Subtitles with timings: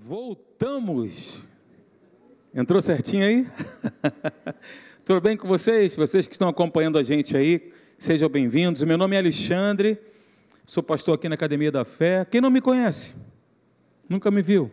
[0.00, 1.48] Voltamos.
[2.52, 3.48] Entrou certinho aí?
[5.04, 5.94] Tudo bem com vocês?
[5.94, 8.82] Vocês que estão acompanhando a gente aí, sejam bem-vindos.
[8.82, 10.00] Meu nome é Alexandre,
[10.66, 12.24] sou pastor aqui na Academia da Fé.
[12.24, 13.14] Quem não me conhece?
[14.08, 14.68] Nunca me viu?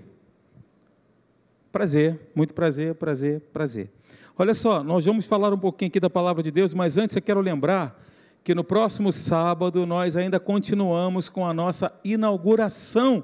[1.72, 3.92] Prazer, muito prazer, prazer, prazer.
[4.36, 7.22] Olha só, nós vamos falar um pouquinho aqui da palavra de Deus, mas antes eu
[7.22, 8.04] quero lembrar
[8.44, 13.24] que no próximo sábado nós ainda continuamos com a nossa inauguração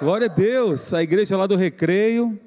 [0.00, 2.38] Glória a Deus, a igreja lá do Recreio.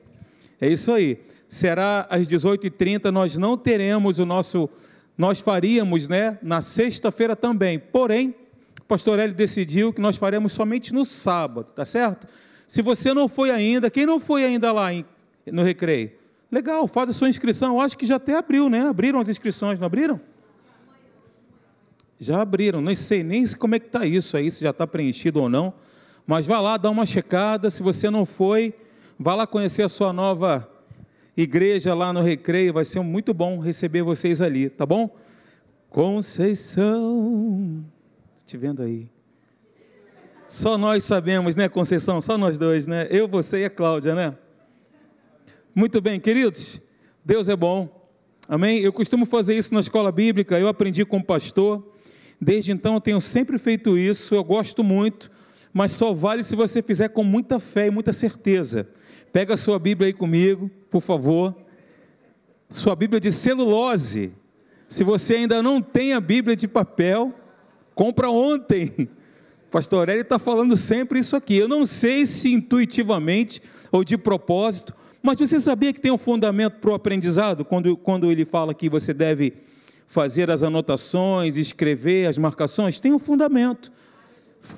[0.60, 1.20] É isso aí.
[1.50, 4.70] Será às 18h30, nós não teremos o nosso.
[5.18, 6.40] Nós faríamos, né?
[6.42, 7.78] Na sexta-feira também.
[7.78, 8.34] Porém,
[8.80, 12.26] o pastor Hélio decidiu que nós faremos somente no sábado, tá certo?
[12.66, 15.04] Se você não foi ainda, quem não foi ainda lá em,
[15.48, 16.14] no Recreio?
[16.50, 17.76] Legal, faz a sua inscrição.
[17.76, 18.88] Eu acho que já até abriu, né?
[18.88, 20.22] Abriram as inscrições, não abriram?
[22.18, 25.42] Já abriram, não sei nem como é que está isso aí, se já está preenchido
[25.42, 25.74] ou não.
[26.32, 27.70] Mas vá lá, dá uma checada.
[27.70, 28.74] Se você não foi,
[29.20, 30.66] vá lá conhecer a sua nova
[31.36, 32.72] igreja lá no Recreio.
[32.72, 35.14] Vai ser muito bom receber vocês ali, tá bom?
[35.90, 37.84] Conceição,
[38.46, 39.10] te vendo aí.
[40.48, 42.22] Só nós sabemos, né, Conceição?
[42.22, 43.10] Só nós dois, né?
[43.12, 44.34] Eu, você e a Cláudia, né?
[45.76, 46.80] Muito bem, queridos.
[47.26, 48.08] Deus é bom.
[48.48, 48.80] Amém?
[48.80, 50.58] Eu costumo fazer isso na escola bíblica.
[50.58, 51.86] Eu aprendi com o pastor.
[52.40, 54.34] Desde então eu tenho sempre feito isso.
[54.34, 55.30] Eu gosto muito
[55.74, 58.88] mas só vale se você fizer com muita fé e muita certeza.
[59.32, 61.56] Pega a sua Bíblia aí comigo, por favor.
[62.70, 64.34] Sua Bíblia de celulose.
[64.88, 67.34] Se você ainda não tem a Bíblia de papel,
[67.96, 69.10] compra ontem.
[69.72, 71.56] Pastor Eli está falando sempre isso aqui.
[71.56, 76.74] Eu não sei se intuitivamente ou de propósito, mas você sabia que tem um fundamento
[76.80, 77.64] para o aprendizado?
[77.64, 79.54] Quando, quando ele fala que você deve
[80.08, 83.92] fazer as anotações, escrever as marcações, tem um fundamento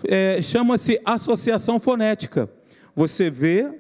[0.08, 2.50] é, chama-se associação fonética.
[2.95, 3.72] Você vê,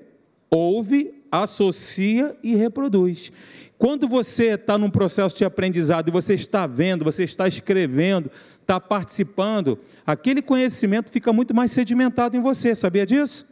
[0.49, 3.31] ouve, associa e reproduz.
[3.77, 8.79] Quando você está num processo de aprendizado e você está vendo, você está escrevendo, está
[8.79, 13.51] participando, aquele conhecimento fica muito mais sedimentado em você, sabia disso?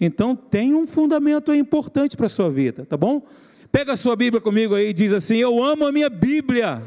[0.00, 3.22] Então tem um fundamento importante para a sua vida, tá bom?
[3.70, 6.82] Pega a sua Bíblia comigo aí e diz assim: Eu amo a minha Bíblia.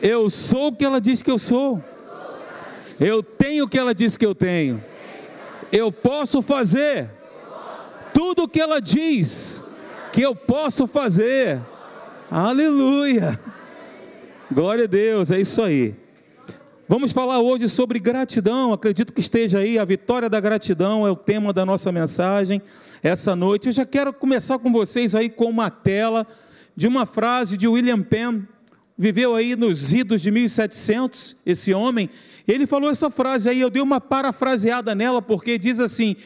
[0.00, 1.84] Eu sou o que ela diz que eu sou.
[3.04, 4.82] Eu tenho o que ela diz que eu tenho.
[5.72, 7.10] Eu posso fazer
[8.14, 9.64] tudo o que ela diz
[10.12, 11.60] que eu posso fazer.
[12.30, 13.40] Aleluia.
[14.52, 15.96] Glória a Deus, é isso aí.
[16.88, 18.72] Vamos falar hoje sobre gratidão.
[18.72, 19.80] Acredito que esteja aí.
[19.80, 22.62] A vitória da gratidão é o tema da nossa mensagem
[23.02, 23.66] essa noite.
[23.66, 26.24] Eu já quero começar com vocês aí com uma tela
[26.76, 28.42] de uma frase de William Penn.
[28.96, 32.08] Viveu aí nos idos de 1700, esse homem,
[32.46, 36.16] ele falou essa frase aí, eu dei uma parafraseada nela, porque diz assim: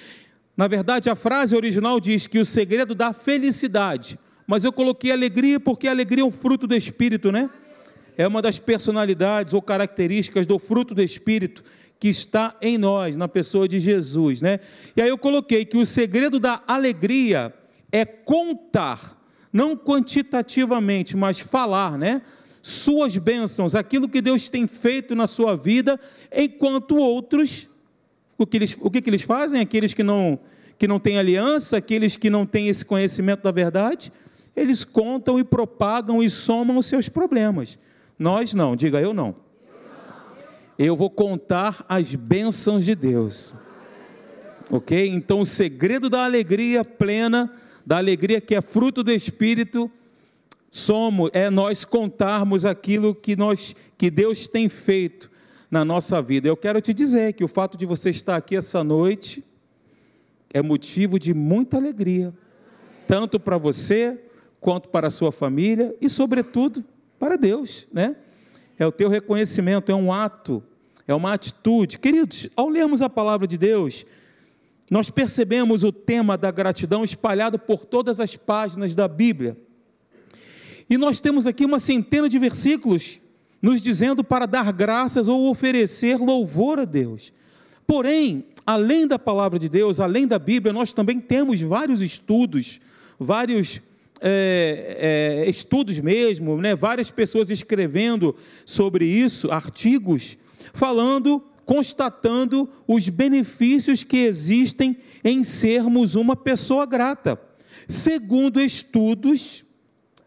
[0.57, 5.61] na verdade, a frase original diz que o segredo da felicidade, mas eu coloquei alegria
[5.61, 7.51] porque alegria é um fruto do Espírito, né?
[8.17, 11.63] É uma das personalidades ou características do fruto do Espírito
[12.01, 14.61] que está em nós, na pessoa de Jesus, né?
[14.97, 17.53] E aí eu coloquei que o segredo da alegria
[17.93, 19.19] é contar,
[19.53, 22.23] não quantitativamente, mas falar, né?
[22.67, 26.01] Suas bênçãos, aquilo que Deus tem feito na sua vida,
[26.35, 27.69] enquanto outros,
[28.37, 29.61] o que eles, o que, eles fazem?
[29.61, 30.37] Aqueles que não,
[30.77, 34.13] que não têm aliança, aqueles que não têm esse conhecimento da verdade,
[34.57, 37.79] eles contam e propagam e somam os seus problemas.
[38.19, 39.37] Nós não, diga eu não.
[40.77, 43.55] Eu vou contar as bênçãos de Deus.
[44.69, 45.07] Ok?
[45.07, 47.49] Então, o segredo da alegria plena,
[47.87, 49.89] da alegria que é fruto do Espírito,
[50.71, 55.31] somos é nós contarmos aquilo que nós que Deus tem feito
[55.71, 56.49] na nossa vida.
[56.49, 59.45] Eu quero te dizer que o fato de você estar aqui essa noite
[60.53, 62.35] é motivo de muita alegria,
[63.07, 64.23] tanto para você
[64.61, 66.85] quanto para a sua família e sobretudo
[67.19, 68.17] para Deus, né?
[68.79, 70.63] É o teu reconhecimento, é um ato,
[71.09, 71.99] é uma atitude.
[71.99, 74.05] Queridos, ao lermos a palavra de Deus,
[74.91, 79.57] nós percebemos o tema da gratidão espalhado por todas as páginas da Bíblia.
[80.89, 83.19] E nós temos aqui uma centena de versículos
[83.61, 87.33] nos dizendo para dar graças ou oferecer louvor a Deus.
[87.87, 92.81] Porém, além da palavra de Deus, além da Bíblia, nós também temos vários estudos,
[93.19, 93.81] vários
[94.21, 96.75] é, é, estudos mesmo, né?
[96.75, 100.39] várias pessoas escrevendo sobre isso, artigos,
[100.73, 107.41] falando, constatando os benefícios que existem em sermos uma pessoa grata.
[107.89, 109.66] Segundo estudos,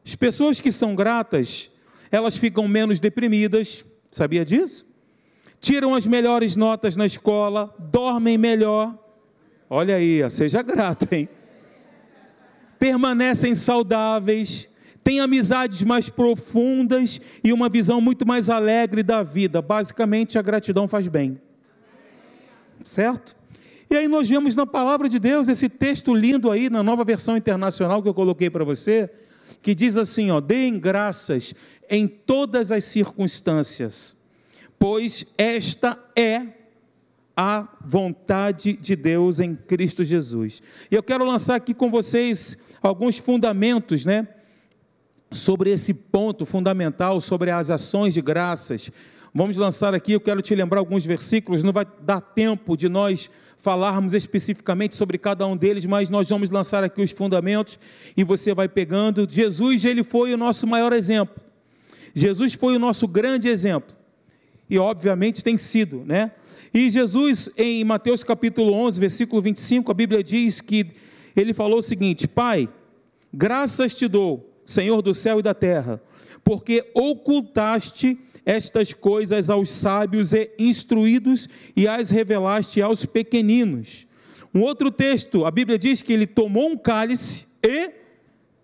[0.09, 1.69] as pessoas que são gratas,
[2.09, 4.87] elas ficam menos deprimidas, sabia disso?
[5.61, 8.97] Tiram as melhores notas na escola, dormem melhor.
[9.69, 11.29] Olha aí, seja grato, hein?
[12.79, 14.71] Permanecem saudáveis,
[15.03, 19.61] têm amizades mais profundas e uma visão muito mais alegre da vida.
[19.61, 21.39] Basicamente, a gratidão faz bem.
[22.83, 23.35] Certo?
[23.91, 27.37] E aí nós vemos na palavra de Deus esse texto lindo aí na nova versão
[27.37, 29.07] internacional que eu coloquei para você,
[29.61, 31.53] que diz assim, ó: "Deem graças
[31.89, 34.15] em todas as circunstâncias,
[34.77, 36.53] pois esta é
[37.35, 40.61] a vontade de Deus em Cristo Jesus".
[40.89, 44.27] E eu quero lançar aqui com vocês alguns fundamentos, né?
[45.31, 48.91] Sobre esse ponto fundamental, sobre as ações de graças.
[49.33, 53.29] Vamos lançar aqui, eu quero te lembrar alguns versículos, não vai dar tempo de nós
[53.59, 57.77] falarmos especificamente sobre cada um deles, mas nós vamos lançar aqui os fundamentos
[58.15, 59.27] e você vai pegando.
[59.29, 61.41] Jesus, ele foi o nosso maior exemplo.
[62.15, 63.95] Jesus foi o nosso grande exemplo.
[64.69, 66.31] E obviamente tem sido, né?
[66.73, 70.87] E Jesus, em Mateus capítulo 11, versículo 25, a Bíblia diz que
[71.35, 72.69] ele falou o seguinte: Pai,
[73.33, 76.01] graças te dou, Senhor do céu e da terra,
[76.43, 78.19] porque ocultaste
[78.49, 84.07] estas coisas aos sábios e instruídos e as revelaste aos pequeninos.
[84.51, 87.91] Um outro texto, a Bíblia diz que ele tomou um cálice e,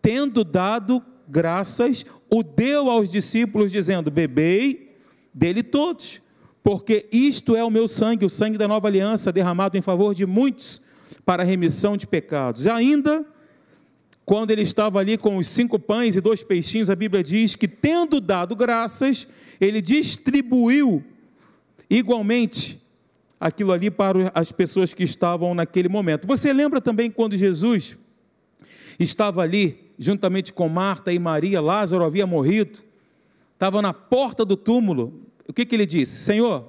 [0.01, 4.95] tendo dado graças, o deu aos discípulos, dizendo: Bebei
[5.31, 6.19] dele todos,
[6.63, 10.25] porque isto é o meu sangue, o sangue da nova aliança, derramado em favor de
[10.25, 10.81] muitos
[11.23, 12.65] para a remissão de pecados.
[12.65, 13.23] Ainda,
[14.25, 17.67] quando ele estava ali com os cinco pães e dois peixinhos, a Bíblia diz que,
[17.67, 19.27] tendo dado graças,
[19.59, 21.03] ele distribuiu
[21.89, 22.81] igualmente
[23.39, 26.27] aquilo ali para as pessoas que estavam naquele momento.
[26.27, 27.97] Você lembra também quando Jesus
[28.99, 32.79] estava ali, juntamente com Marta e Maria, Lázaro havia morrido,
[33.53, 35.21] estava na porta do túmulo.
[35.47, 36.23] O que, que ele disse?
[36.23, 36.65] Senhor,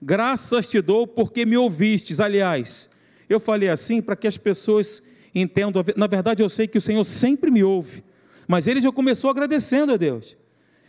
[0.00, 2.20] graças te dou porque me ouvistes.
[2.20, 2.90] Aliás,
[3.28, 5.02] eu falei assim para que as pessoas
[5.34, 5.84] entendam.
[5.96, 8.02] Na verdade, eu sei que o Senhor sempre me ouve,
[8.46, 10.36] mas ele já começou agradecendo a Deus.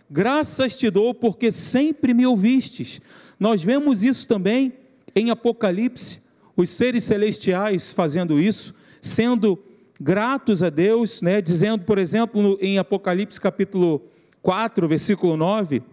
[0.10, 3.02] Graças te dou porque sempre me ouvistes.
[3.40, 4.74] Nós vemos isso também
[5.16, 6.24] em Apocalipse,
[6.56, 9.60] os seres celestiais fazendo isso, sendo
[10.00, 11.42] gratos a Deus, né?
[11.42, 14.02] dizendo, por exemplo, em Apocalipse capítulo
[14.42, 15.84] 4, versículo 9: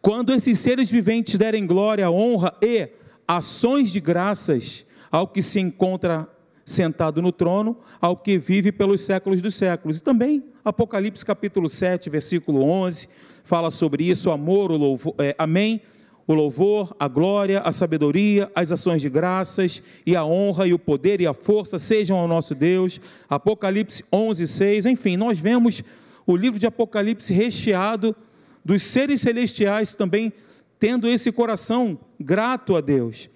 [0.00, 2.88] quando esses seres viventes derem glória, honra e
[3.26, 6.28] ações de graças ao que se encontra
[6.64, 9.98] sentado no trono, ao que vive pelos séculos dos séculos.
[9.98, 13.10] E também Apocalipse capítulo 7, versículo 11,
[13.44, 15.82] fala sobre isso, o amor, o louvor, é, amém,
[16.26, 20.78] o louvor, a glória, a sabedoria, as ações de graças e a honra e o
[20.78, 22.98] poder e a força sejam ao nosso Deus.
[23.28, 25.82] Apocalipse 11, 6, enfim, nós vemos
[26.26, 28.16] o livro de Apocalipse recheado
[28.64, 30.32] dos seres celestiais também
[30.78, 33.28] tendo esse coração grato a Deus.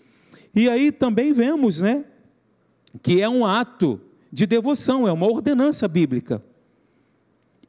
[0.54, 2.06] E aí também vemos, né,
[3.02, 4.00] que é um ato
[4.32, 6.42] de devoção, é uma ordenança bíblica.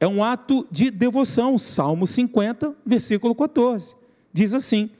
[0.00, 1.58] É um ato de devoção.
[1.58, 3.94] Salmo 50, versículo 14.
[4.32, 4.90] Diz assim: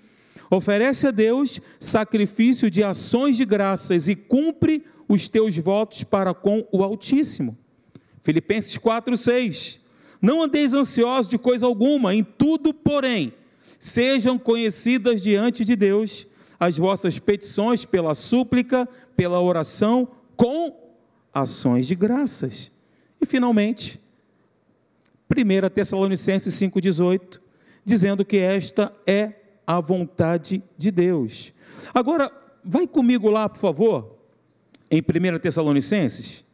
[0.51, 6.67] Oferece a Deus sacrifício de ações de graças e cumpre os teus votos para com
[6.71, 7.57] o Altíssimo.
[8.21, 9.81] Filipenses 4, 6.
[10.21, 13.33] Não andeis ansiosos de coisa alguma, em tudo, porém,
[13.79, 16.27] sejam conhecidas diante de Deus
[16.59, 18.87] as vossas petições pela súplica,
[19.17, 20.07] pela oração,
[20.37, 20.77] com
[21.33, 22.71] ações de graças.
[23.19, 23.99] E finalmente,
[25.31, 27.41] 1 Tessalonicenses 5,18,
[27.85, 29.35] dizendo que esta é
[29.67, 31.53] a vontade de Deus.
[31.95, 32.31] Agora,
[32.65, 34.19] vai comigo lá, por favor,
[34.91, 36.45] em 1 Tessalonicenses.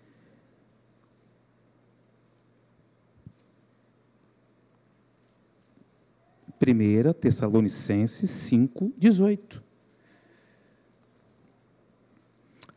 [6.59, 9.62] Primeira Tessalonicenses 5:18.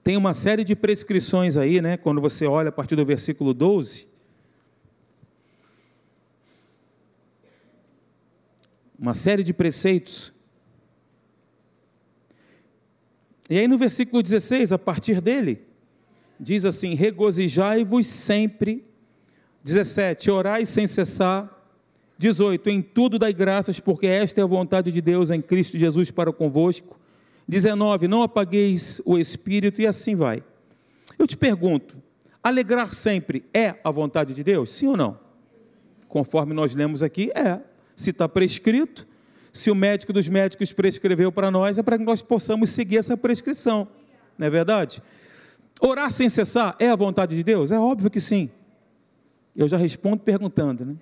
[0.03, 1.95] Tem uma série de prescrições aí, né?
[1.97, 4.07] Quando você olha a partir do versículo 12,
[8.99, 10.33] uma série de preceitos.
[13.49, 15.61] E aí no versículo 16, a partir dele,
[16.39, 18.85] diz assim: regozijai-vos sempre.
[19.63, 21.55] 17, orai sem cessar.
[22.17, 26.11] 18, em tudo dai graças, porque esta é a vontade de Deus em Cristo Jesus
[26.11, 26.99] para convosco.
[27.47, 30.43] 19, não apagueis o espírito, e assim vai.
[31.17, 31.95] Eu te pergunto:
[32.43, 34.69] alegrar sempre é a vontade de Deus?
[34.71, 35.19] Sim ou não?
[36.09, 37.61] Conforme nós lemos aqui, é
[37.99, 39.05] se está prescrito,
[39.51, 43.17] se o médico dos médicos prescreveu para nós, é para que nós possamos seguir essa
[43.17, 43.89] prescrição,
[44.37, 45.03] não é verdade?
[45.81, 47.71] Orar sem cessar é a vontade de Deus?
[47.71, 48.49] É óbvio que sim.
[49.53, 50.95] Eu já respondo perguntando, né?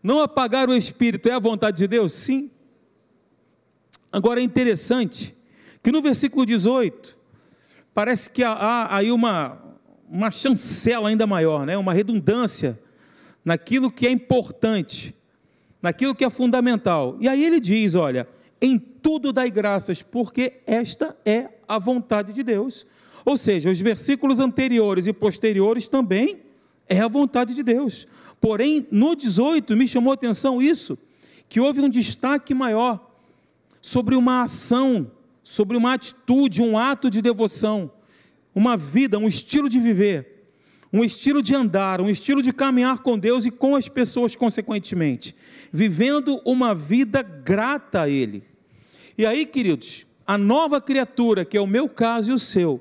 [0.00, 2.12] Não apagar o espírito é a vontade de Deus?
[2.12, 2.48] Sim.
[4.12, 5.36] Agora é interessante
[5.82, 7.18] que no versículo 18
[7.92, 9.60] parece que há aí uma,
[10.08, 11.76] uma chancela ainda maior, né?
[11.76, 12.80] uma redundância
[13.46, 15.15] naquilo que é importante,
[15.86, 17.16] naquilo que é fundamental.
[17.20, 18.28] E aí ele diz: olha,
[18.60, 22.84] em tudo dai graças, porque esta é a vontade de Deus.
[23.24, 26.40] Ou seja, os versículos anteriores e posteriores também
[26.88, 28.08] é a vontade de Deus.
[28.40, 30.98] Porém, no 18 me chamou a atenção isso,
[31.48, 33.08] que houve um destaque maior
[33.80, 35.08] sobre uma ação,
[35.40, 37.92] sobre uma atitude, um ato de devoção,
[38.52, 40.35] uma vida, um estilo de viver,
[40.92, 45.34] um estilo de andar, um estilo de caminhar com Deus e com as pessoas consequentemente,
[45.72, 48.42] vivendo uma vida grata a Ele.
[49.18, 52.80] E aí, queridos, a nova criatura, que é o meu caso e o seu,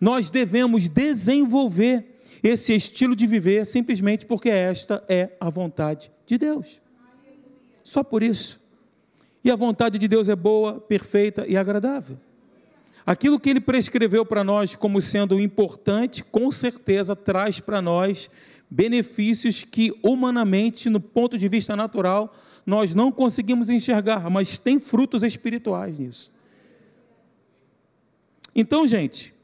[0.00, 6.82] nós devemos desenvolver esse estilo de viver simplesmente porque esta é a vontade de Deus.
[7.82, 8.62] Só por isso.
[9.42, 12.18] E a vontade de Deus é boa, perfeita e agradável.
[13.06, 18.30] Aquilo que ele prescreveu para nós como sendo importante, com certeza traz para nós
[18.70, 22.34] benefícios que humanamente, no ponto de vista natural,
[22.64, 26.32] nós não conseguimos enxergar, mas tem frutos espirituais nisso.
[28.54, 29.34] Então, gente,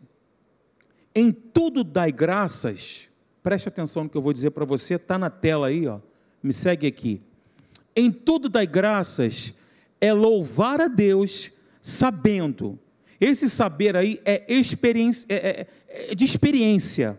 [1.15, 3.09] em tudo dai graças.
[3.43, 6.01] Preste atenção no que eu vou dizer para você, está na tela aí, ó.
[6.43, 7.21] Me segue aqui.
[7.95, 9.53] Em tudo dai graças
[10.01, 11.53] é louvar a Deus
[11.83, 12.79] sabendo.
[13.21, 17.19] Esse saber aí é, experiência, é, é, é de experiência,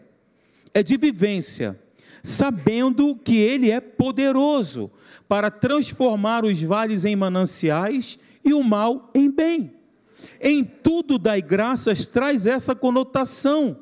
[0.73, 1.79] é de vivência,
[2.23, 4.89] sabendo que Ele é poderoso
[5.27, 9.73] para transformar os vales em mananciais e o mal em bem.
[10.39, 13.77] Em tudo dai graças traz essa conotação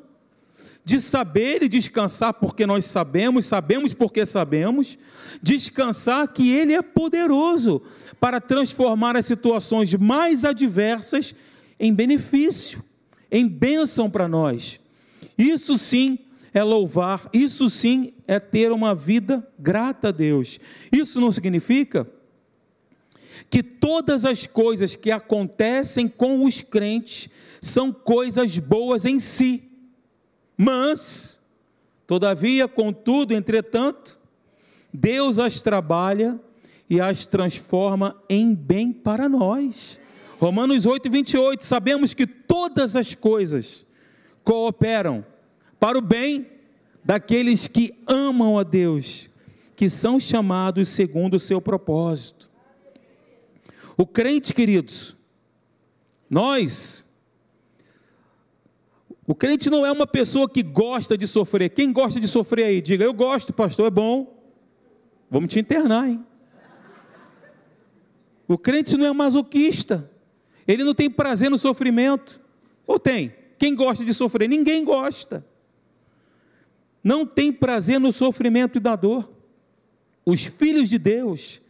[0.84, 4.98] de saber e descansar porque nós sabemos, sabemos porque sabemos,
[5.42, 7.82] descansar que Ele é poderoso
[8.18, 11.34] para transformar as situações mais adversas
[11.80, 12.84] em benefício,
[13.32, 14.80] em bênção para nós.
[15.38, 16.18] Isso sim
[16.52, 20.60] é louvar, isso sim é ter uma vida grata a Deus.
[20.92, 22.06] Isso não significa
[23.48, 29.64] que todas as coisas que acontecem com os crentes são coisas boas em si.
[30.56, 31.40] Mas,
[32.06, 34.20] todavia, contudo, entretanto,
[34.92, 36.38] Deus as trabalha
[36.88, 39.98] e as transforma em bem para nós.
[40.40, 43.86] Romanos 8, 28, sabemos que todas as coisas
[44.42, 45.22] cooperam
[45.78, 46.46] para o bem
[47.04, 49.28] daqueles que amam a Deus,
[49.76, 52.50] que são chamados segundo o seu propósito.
[53.98, 55.14] O crente, queridos,
[56.30, 57.06] nós,
[59.26, 61.68] o crente não é uma pessoa que gosta de sofrer.
[61.68, 62.80] Quem gosta de sofrer aí?
[62.80, 64.42] Diga, eu gosto, pastor, é bom.
[65.30, 66.24] Vamos te internar, hein?
[68.48, 70.09] O crente não é masoquista.
[70.72, 72.40] Ele não tem prazer no sofrimento.
[72.86, 73.34] Ou tem?
[73.58, 74.48] Quem gosta de sofrer?
[74.48, 75.44] Ninguém gosta.
[77.02, 79.30] Não tem prazer no sofrimento e da dor.
[80.24, 81.60] Os filhos de Deus,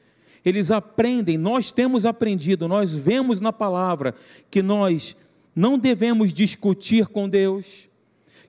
[0.44, 4.14] eles aprendem, nós temos aprendido, nós vemos na palavra
[4.50, 5.16] que nós
[5.54, 7.88] não devemos discutir com Deus,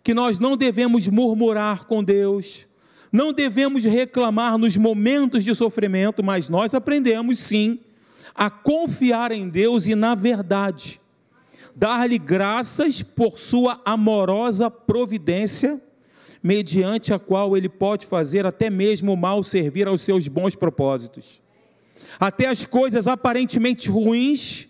[0.04, 2.66] que nós não devemos murmurar com Deus,
[3.12, 7.80] não devemos reclamar nos momentos de sofrimento, mas nós aprendemos sim
[8.34, 11.00] a confiar em Deus e na verdade,
[11.76, 15.82] dar-lhe graças por sua amorosa providência,
[16.44, 21.42] mediante a qual ele pode fazer até mesmo o mal servir aos seus bons propósitos.
[22.20, 24.68] Até as coisas aparentemente ruins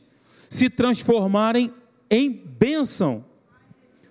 [0.50, 1.74] se transformarem
[2.10, 3.24] em bênção.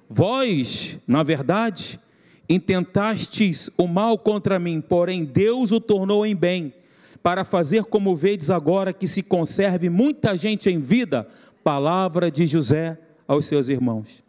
[0.09, 2.01] Vós, na verdade,
[2.49, 6.75] intentastes o mal contra mim, porém Deus o tornou em bem,
[7.23, 11.29] para fazer como vedes agora que se conserve muita gente em vida.
[11.63, 12.99] Palavra de José
[13.29, 14.25] aos seus irmãos.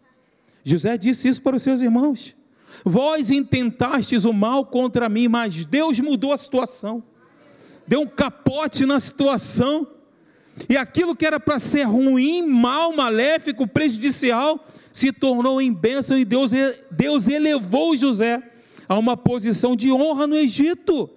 [0.64, 2.36] José disse isso para os seus irmãos.
[2.84, 7.04] Vós intentastes o mal contra mim, mas Deus mudou a situação
[7.92, 9.86] deu um capote na situação,
[10.70, 16.24] e aquilo que era para ser ruim, mal, maléfico, prejudicial, se tornou em bênção e
[16.24, 16.52] Deus,
[16.90, 18.42] Deus elevou José
[18.88, 21.10] a uma posição de honra no Egito.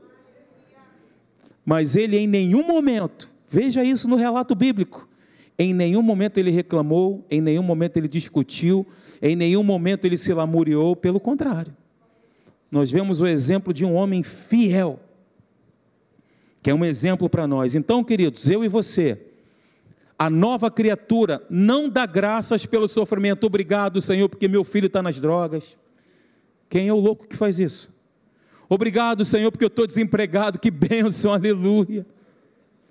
[1.65, 5.09] Mas ele em nenhum momento, veja isso no relato bíblico,
[5.59, 8.87] em nenhum momento ele reclamou, em nenhum momento ele discutiu,
[9.23, 11.75] em nenhum momento ele se lamuriou, pelo contrário.
[12.71, 14.99] Nós vemos o exemplo de um homem fiel,
[16.61, 17.75] que é um exemplo para nós.
[17.77, 19.21] Então, queridos, eu e você,
[20.19, 23.45] a nova criatura, não dá graças pelo sofrimento.
[23.47, 25.79] Obrigado, Senhor, porque meu filho está nas drogas.
[26.69, 27.94] Quem é o louco que faz isso?
[28.69, 30.59] Obrigado, Senhor, porque eu estou desempregado.
[30.59, 32.07] Que bênção, aleluia.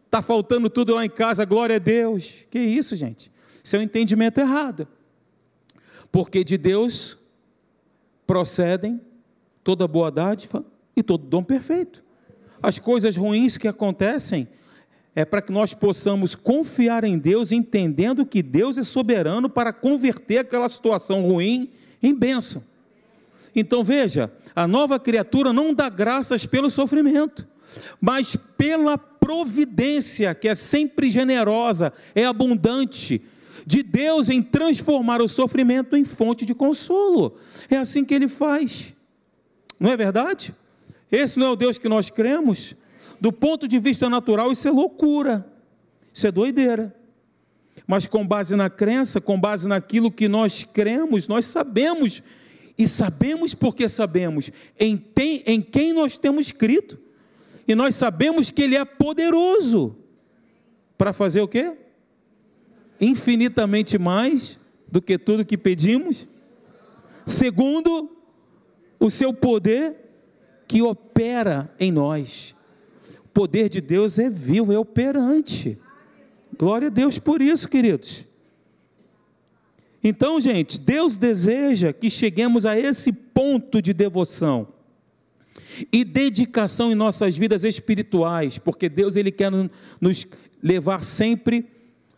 [0.05, 2.45] Está faltando tudo lá em casa, glória a Deus.
[2.49, 3.31] Que isso, gente?
[3.63, 4.87] Isso é entendimento errado.
[6.11, 7.17] Porque de Deus
[8.27, 9.01] procedem
[9.63, 10.63] toda boa dádiva
[10.95, 12.03] e todo dom perfeito.
[12.61, 14.47] As coisas ruins que acontecem
[15.15, 20.39] é para que nós possamos confiar em Deus, entendendo que Deus é soberano para converter
[20.39, 21.69] aquela situação ruim
[22.01, 22.63] em bênção.
[23.55, 27.45] Então veja, a nova criatura não dá graças pelo sofrimento,
[27.99, 33.21] mas pela providência que é sempre generosa, é abundante,
[33.65, 37.37] de Deus em transformar o sofrimento em fonte de consolo.
[37.69, 38.93] É assim que ele faz.
[39.79, 40.53] Não é verdade?
[41.11, 42.75] Esse não é o Deus que nós cremos?
[43.19, 45.45] Do ponto de vista natural, isso é loucura,
[46.13, 46.93] isso é doideira.
[47.87, 52.21] Mas com base na crença, com base naquilo que nós cremos, nós sabemos,
[52.77, 56.99] e sabemos porque sabemos, em, tem, em quem nós temos escrito,
[57.67, 59.95] e nós sabemos que Ele é poderoso
[60.97, 61.75] para fazer o quê?
[62.99, 66.27] Infinitamente mais do que tudo que pedimos,
[67.25, 68.09] segundo
[68.99, 69.95] o seu poder
[70.67, 72.55] que opera em nós
[73.33, 75.77] poder de Deus é vivo, é operante.
[76.57, 78.25] Glória a Deus por isso, queridos.
[80.03, 84.67] Então, gente, Deus deseja que cheguemos a esse ponto de devoção
[85.91, 89.49] e dedicação em nossas vidas espirituais, porque Deus ele quer
[90.01, 90.27] nos
[90.61, 91.65] levar sempre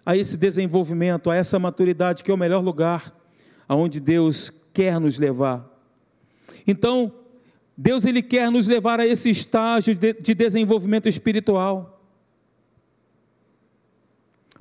[0.05, 3.13] a esse desenvolvimento, a essa maturidade que é o melhor lugar
[3.67, 5.67] aonde Deus quer nos levar.
[6.67, 7.13] Então,
[7.77, 12.01] Deus ele quer nos levar a esse estágio de, de desenvolvimento espiritual.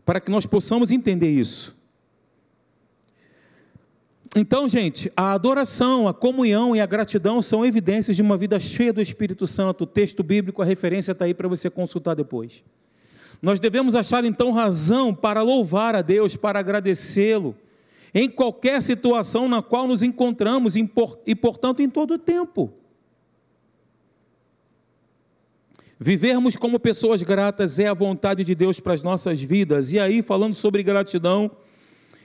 [0.05, 1.84] Para que nós possamos entender isso.
[4.37, 8.93] Então, gente, a adoração, a comunhão e a gratidão são evidências de uma vida cheia
[8.93, 9.85] do Espírito Santo.
[9.85, 12.65] O texto bíblico, a referência está aí para você consultar depois.
[13.41, 17.55] Nós devemos achar então razão para louvar a Deus, para agradecê-lo,
[18.13, 22.73] em qualquer situação na qual nos encontramos e, portanto, em todo o tempo.
[25.99, 29.93] Vivermos como pessoas gratas é a vontade de Deus para as nossas vidas.
[29.93, 31.53] E aí, falando sobre gratidão,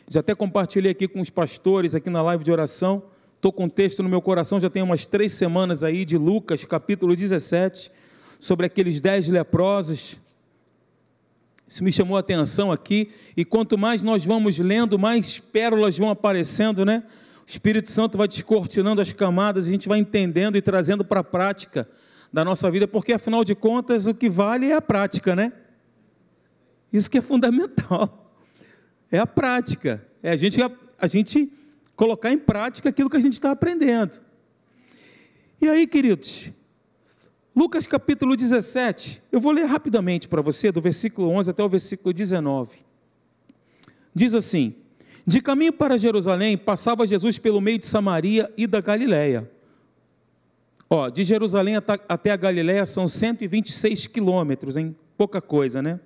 [0.09, 3.03] já até compartilhei aqui com os pastores, aqui na live de oração.
[3.35, 6.65] Estou com um texto no meu coração, já tem umas três semanas aí, de Lucas,
[6.65, 7.91] capítulo 17,
[8.39, 10.17] sobre aqueles dez leprosos.
[11.67, 13.11] Isso me chamou a atenção aqui.
[13.37, 17.03] E quanto mais nós vamos lendo, mais pérolas vão aparecendo, né?
[17.45, 21.23] O Espírito Santo vai descortinando as camadas, a gente vai entendendo e trazendo para a
[21.23, 21.87] prática
[22.33, 25.53] da nossa vida, porque afinal de contas o que vale é a prática, né?
[26.91, 28.28] Isso que é fundamental.
[29.11, 30.05] É a prática.
[30.21, 31.51] É a gente, a, a gente
[31.95, 34.21] colocar em prática aquilo que a gente está aprendendo.
[35.61, 36.51] E aí, queridos,
[37.55, 42.13] Lucas capítulo 17, eu vou ler rapidamente para você, do versículo 11 até o versículo
[42.13, 42.77] 19.
[44.13, 44.75] Diz assim:
[45.25, 49.49] De caminho para Jerusalém, passava Jesus pelo meio de Samaria e da Galiléia.
[50.89, 54.95] Ó, de Jerusalém até a Galiléia são 126 quilômetros, hein?
[55.17, 55.99] Pouca coisa, né?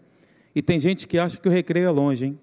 [0.55, 2.39] E tem gente que acha que o recreio é longe, hein?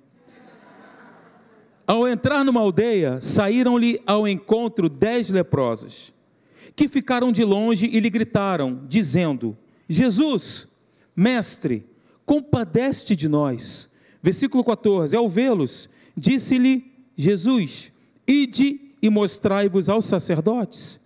[1.91, 6.15] Ao entrar numa aldeia, saíram-lhe ao encontro dez leprosos,
[6.77, 10.69] que ficaram de longe e lhe gritaram, dizendo: Jesus,
[11.17, 11.85] mestre,
[12.25, 13.91] compadece de nós.
[14.23, 17.91] Versículo 14: Ao vê-los, disse-lhe Jesus:
[18.25, 21.01] Ide e mostrai-vos aos sacerdotes.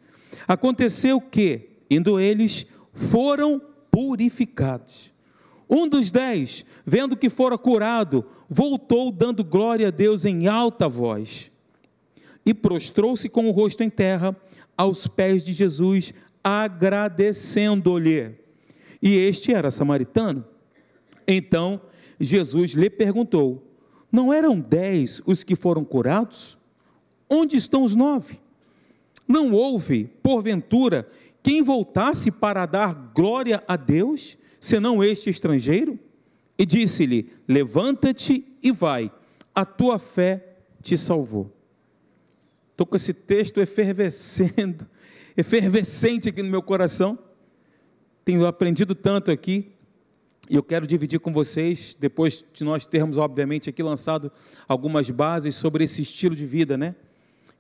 [0.47, 3.59] Aconteceu que, indo eles, foram
[3.91, 5.14] purificados.
[5.75, 11.51] Um dos dez, vendo que fora curado, voltou dando glória a Deus em alta voz
[12.47, 14.37] e prostrou-se com o rosto em terra
[14.77, 18.37] aos pés de Jesus, agradecendo-lhe.
[19.03, 20.45] E este era samaritano.
[21.27, 21.81] Então
[22.21, 23.61] Jesus lhe perguntou:
[24.13, 26.57] Não eram dez os que foram curados?
[27.29, 28.39] Onde estão os nove?
[29.27, 31.09] Não houve, porventura,
[31.43, 35.99] quem voltasse para dar glória a Deus, senão este estrangeiro?
[36.57, 39.11] E disse-lhe: Levanta-te e vai,
[39.55, 41.53] a tua fé te salvou.
[42.71, 44.87] Estou com esse texto efervescendo,
[45.37, 47.19] efervescente aqui no meu coração.
[48.25, 49.73] Tenho aprendido tanto aqui,
[50.49, 54.33] e eu quero dividir com vocês, depois de nós termos, obviamente, aqui lançado
[54.67, 56.95] algumas bases sobre esse estilo de vida, né?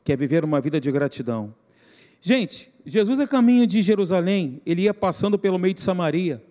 [0.02, 1.54] que é viver uma vida de gratidão.
[2.20, 6.42] Gente, Jesus a caminho de Jerusalém, ele ia passando pelo meio de Samaria.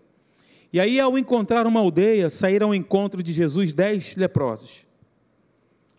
[0.73, 4.87] E aí, ao encontrar uma aldeia, saíram ao encontro de Jesus dez leprosos.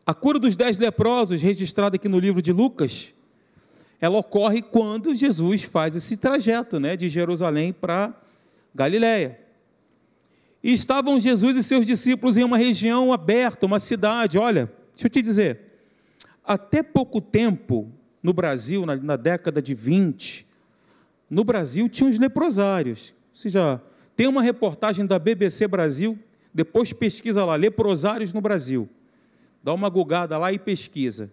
[0.04, 3.14] A cura dos dez leprosos, registrada aqui no livro de Lucas,
[4.00, 8.12] ela ocorre quando Jesus faz esse trajeto né, de Jerusalém para
[8.74, 9.38] Galiléia.
[10.60, 14.38] E estavam Jesus e seus discípulos em uma região aberta, uma cidade.
[14.38, 15.60] Olha, deixa eu te dizer,
[16.44, 20.46] até pouco tempo, no Brasil, na, na década de 20,
[21.30, 23.14] no Brasil tinha os leprosários.
[23.32, 23.80] Você já
[24.16, 26.18] tem uma reportagem da BBC Brasil,
[26.52, 28.88] depois pesquisa lá, leprosários no Brasil.
[29.62, 31.32] Dá uma gugada lá e pesquisa.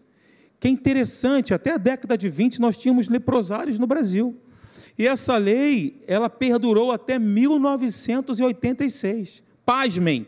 [0.59, 4.35] Que é interessante, até a década de 20 nós tínhamos leprosários no Brasil.
[4.97, 9.43] E essa lei, ela perdurou até 1986.
[9.65, 10.25] Pasmem,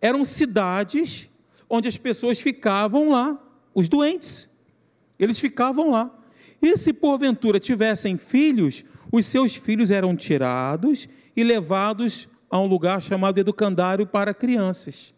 [0.00, 1.28] eram cidades
[1.68, 3.36] onde as pessoas ficavam lá,
[3.74, 4.48] os doentes.
[5.18, 6.16] Eles ficavam lá.
[6.62, 13.02] E se porventura tivessem filhos, os seus filhos eram tirados e levados a um lugar
[13.02, 15.14] chamado educandário para crianças.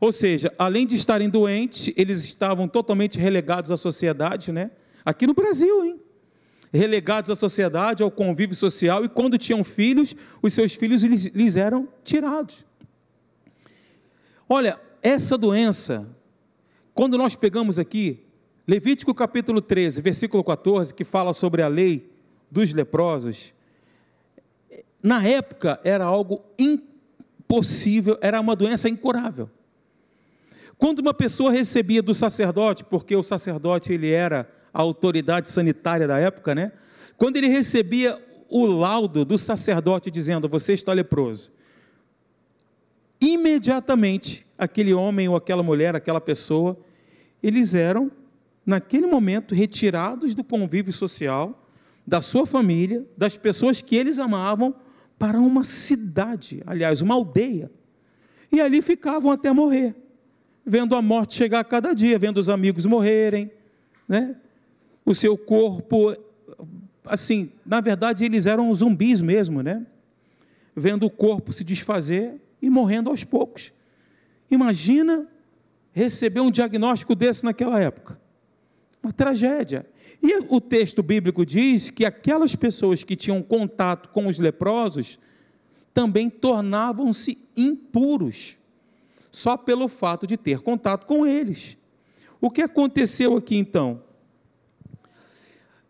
[0.00, 4.70] Ou seja, além de estarem doentes, eles estavam totalmente relegados à sociedade, né?
[5.04, 6.00] Aqui no Brasil, hein?
[6.72, 11.56] Relegados à sociedade, ao convívio social, e quando tinham filhos, os seus filhos lhes, lhes
[11.56, 12.66] eram tirados.
[14.48, 16.06] Olha, essa doença,
[16.92, 18.26] quando nós pegamos aqui,
[18.68, 22.10] Levítico capítulo 13, versículo 14, que fala sobre a lei
[22.50, 23.54] dos leprosos,
[25.06, 29.48] na época era algo impossível, era uma doença incurável.
[30.76, 36.18] Quando uma pessoa recebia do sacerdote, porque o sacerdote ele era a autoridade sanitária da
[36.18, 36.72] época, né?
[37.16, 41.52] Quando ele recebia o laudo do sacerdote dizendo: "Você está leproso",
[43.20, 46.76] imediatamente aquele homem ou aquela mulher, aquela pessoa,
[47.40, 48.10] eles eram
[48.66, 51.64] naquele momento retirados do convívio social,
[52.04, 54.74] da sua família, das pessoas que eles amavam
[55.18, 57.70] para uma cidade, aliás, uma aldeia.
[58.52, 59.94] E ali ficavam até morrer,
[60.64, 63.50] vendo a morte chegar a cada dia, vendo os amigos morrerem,
[64.08, 64.36] né?
[65.04, 66.14] O seu corpo,
[67.04, 69.86] assim, na verdade eles eram zumbis mesmo, né?
[70.74, 73.72] Vendo o corpo se desfazer e morrendo aos poucos.
[74.50, 75.26] Imagina
[75.92, 78.20] receber um diagnóstico desse naquela época.
[79.02, 79.86] Uma tragédia.
[80.26, 85.20] E o texto bíblico diz que aquelas pessoas que tinham contato com os leprosos
[85.94, 88.56] também tornavam-se impuros,
[89.30, 91.76] só pelo fato de ter contato com eles.
[92.40, 94.02] O que aconteceu aqui então?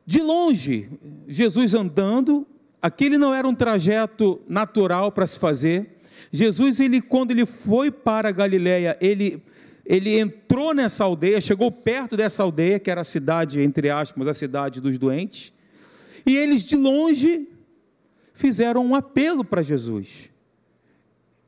[0.04, 0.90] De longe,
[1.26, 2.46] Jesus andando,
[2.82, 5.98] aquele não era um trajeto natural para se fazer.
[6.30, 9.42] Jesus, ele, quando ele foi para a Galiléia, ele
[9.86, 14.34] ele entrou nessa aldeia, chegou perto dessa aldeia, que era a cidade, entre aspas, a
[14.34, 15.52] cidade dos doentes,
[16.26, 17.48] e eles de longe
[18.34, 20.30] fizeram um apelo para Jesus.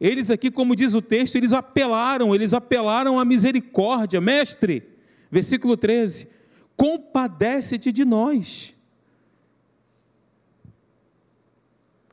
[0.00, 4.20] Eles aqui, como diz o texto, eles apelaram, eles apelaram à misericórdia.
[4.20, 4.84] Mestre,
[5.28, 6.28] versículo 13:
[6.76, 8.76] compadece-te de nós.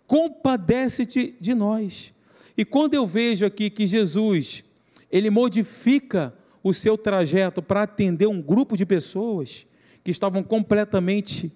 [0.07, 2.13] Compadece-te de nós.
[2.57, 4.63] E quando eu vejo aqui que Jesus
[5.15, 9.65] ele modifica o seu trajeto para atender um grupo de pessoas
[10.03, 11.53] que estavam completamente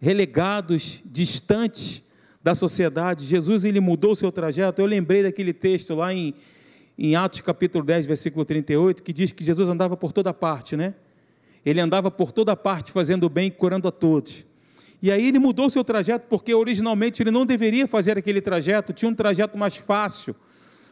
[0.00, 2.08] relegados, distantes
[2.42, 3.24] da sociedade.
[3.24, 4.82] Jesus ele mudou o seu trajeto.
[4.82, 6.34] Eu lembrei daquele texto lá em,
[6.98, 10.92] em Atos capítulo 10, versículo 38, que diz que Jesus andava por toda parte, né?
[11.64, 14.44] Ele andava por toda parte fazendo bem e curando a todos.
[15.00, 18.92] E aí ele mudou o seu trajeto porque originalmente ele não deveria fazer aquele trajeto,
[18.92, 20.34] tinha um trajeto mais fácil,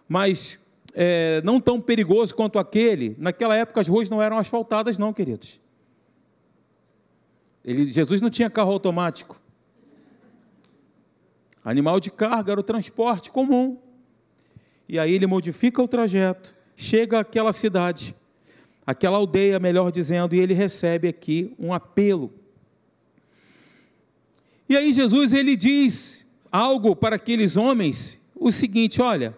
[0.08, 0.63] mais
[0.94, 3.16] é, não tão perigoso quanto aquele.
[3.18, 5.60] Naquela época as ruas não eram asfaltadas, não, queridos.
[7.64, 9.40] Ele, Jesus não tinha carro automático.
[11.64, 13.78] Animal de carga era o transporte comum.
[14.88, 18.14] E aí ele modifica o trajeto, chega àquela cidade,
[18.86, 22.30] aquela aldeia, melhor dizendo, e ele recebe aqui um apelo.
[24.68, 29.34] E aí Jesus ele diz algo para aqueles homens, o seguinte, olha,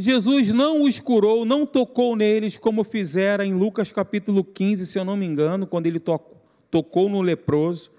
[0.00, 5.04] Jesus não os curou, não tocou neles como fizera em Lucas capítulo 15, se eu
[5.04, 6.18] não me engano, quando ele to
[6.70, 7.90] tocou no leproso.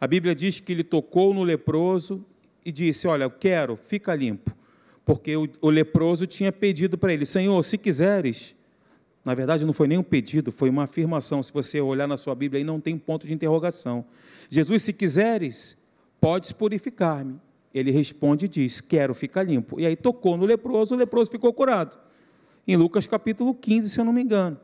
[0.00, 2.24] A Bíblia diz que ele tocou no leproso
[2.64, 4.54] e disse: Olha, eu quero, fica limpo.
[5.04, 8.56] Porque o, o leproso tinha pedido para ele: Senhor, se quiseres.
[9.24, 11.42] Na verdade, não foi nem um pedido, foi uma afirmação.
[11.42, 14.04] Se você olhar na sua Bíblia, aí não tem ponto de interrogação.
[14.50, 15.78] Jesus, se quiseres,
[16.20, 17.40] podes purificar-me.
[17.74, 19.80] Ele responde e diz: Quero ficar limpo.
[19.80, 21.98] E aí tocou no leproso, o leproso ficou curado.
[22.66, 24.58] Em Lucas capítulo 15, se eu não me engano.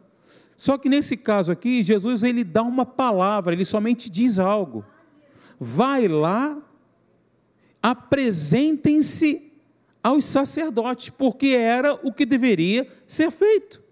[0.57, 4.85] Só que nesse caso aqui, Jesus ele dá uma palavra, ele somente diz algo.
[5.59, 6.63] Vai lá,
[7.83, 9.51] apresentem-se
[10.03, 13.83] aos sacerdotes, porque era o que deveria ser feito.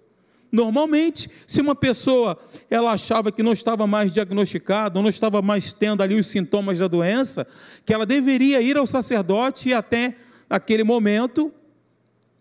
[0.51, 2.39] Normalmente, se uma pessoa
[2.71, 6.89] ela achava que não estava mais diagnosticada, não estava mais tendo ali os sintomas da
[6.89, 7.47] doença,
[7.85, 10.17] que ela deveria ir ao sacerdote e até
[10.49, 11.53] aquele momento,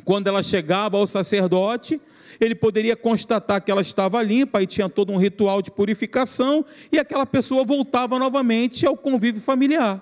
[0.06, 2.00] quando ela chegava ao sacerdote,
[2.40, 7.00] ele poderia constatar que ela estava limpa e tinha todo um ritual de purificação, e
[7.00, 10.02] aquela pessoa voltava novamente ao convívio familiar.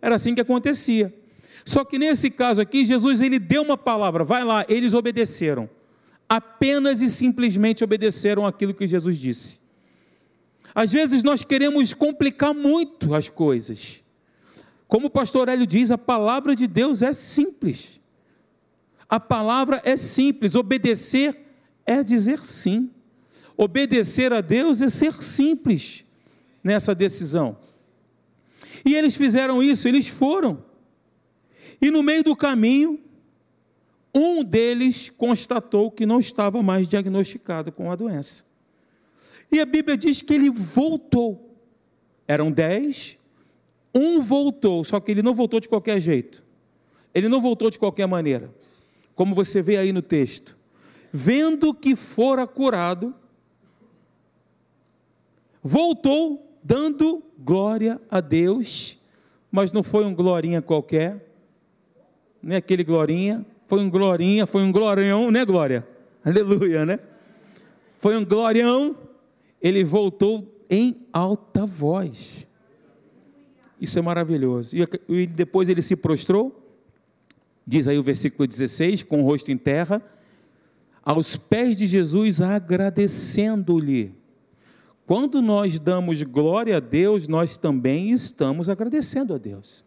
[0.00, 1.12] Era assim que acontecia.
[1.64, 5.68] Só que nesse caso aqui, Jesus ele deu uma palavra, vai lá, eles obedeceram.
[6.28, 9.60] Apenas e simplesmente obedeceram aquilo que Jesus disse.
[10.74, 14.02] Às vezes nós queremos complicar muito as coisas.
[14.88, 18.00] Como o pastor Hélio diz, a palavra de Deus é simples.
[19.08, 21.36] A palavra é simples, obedecer
[21.86, 22.90] é dizer sim.
[23.56, 26.04] Obedecer a Deus é ser simples
[26.62, 27.56] nessa decisão.
[28.84, 30.62] E eles fizeram isso, eles foram.
[31.80, 33.00] E no meio do caminho,
[34.18, 38.46] um deles constatou que não estava mais diagnosticado com a doença.
[39.52, 41.54] E a Bíblia diz que ele voltou.
[42.26, 43.18] Eram dez,
[43.94, 46.42] um voltou, só que ele não voltou de qualquer jeito.
[47.14, 48.50] Ele não voltou de qualquer maneira.
[49.14, 50.56] Como você vê aí no texto.
[51.12, 53.14] Vendo que fora curado,
[55.62, 58.98] voltou dando glória a Deus,
[59.50, 61.30] mas não foi um glorinha qualquer,
[62.42, 65.86] nem aquele glorinha, foi um glorinha, foi um glorião, né, Glória?
[66.24, 66.98] Aleluia, né?
[67.98, 68.96] Foi um glorião,
[69.60, 72.46] ele voltou em alta voz.
[73.80, 74.76] Isso é maravilhoso.
[75.08, 76.62] E depois ele se prostrou,
[77.66, 80.02] diz aí o versículo 16, com o rosto em terra,
[81.02, 84.14] aos pés de Jesus, agradecendo-lhe.
[85.06, 89.86] Quando nós damos glória a Deus, nós também estamos agradecendo a Deus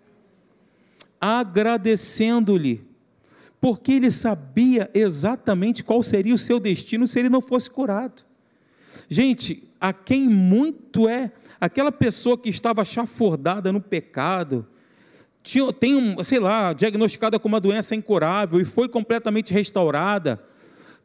[1.20, 2.88] agradecendo-lhe,
[3.62, 8.24] porque ele sabia exatamente qual seria o seu destino se ele não fosse curado.
[9.10, 14.66] Gente, a quem muito é aquela pessoa que estava chafurdada no pecado,
[15.44, 20.42] tinha, tem, um, sei lá, diagnosticada com uma doença incurável e foi completamente restaurada,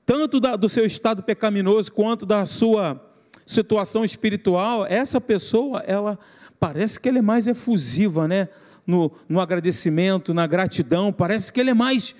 [0.06, 3.00] tanto da, do seu estado pecaminoso quanto da sua
[3.46, 6.18] situação espiritual, essa pessoa, ela
[6.58, 8.48] parece que ela é mais efusiva, né?
[8.86, 12.14] no, no agradecimento, na gratidão, parece que ele é mais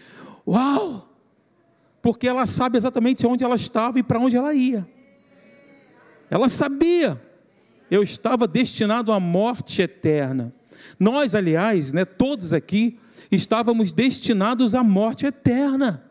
[0.46, 1.08] uau!
[2.02, 4.86] Porque ela sabe exatamente onde ela estava e para onde ela ia.
[6.28, 7.20] Ela sabia.
[7.90, 10.52] Eu estava destinado à morte eterna.
[10.98, 12.98] Nós, aliás, né, todos aqui,
[13.30, 16.04] estávamos destinados à morte eterna.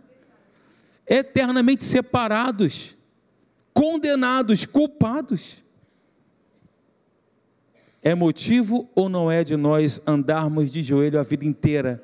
[1.05, 2.95] Eternamente separados,
[3.73, 5.63] condenados, culpados.
[8.01, 12.03] É motivo ou não é de nós andarmos de joelho a vida inteira,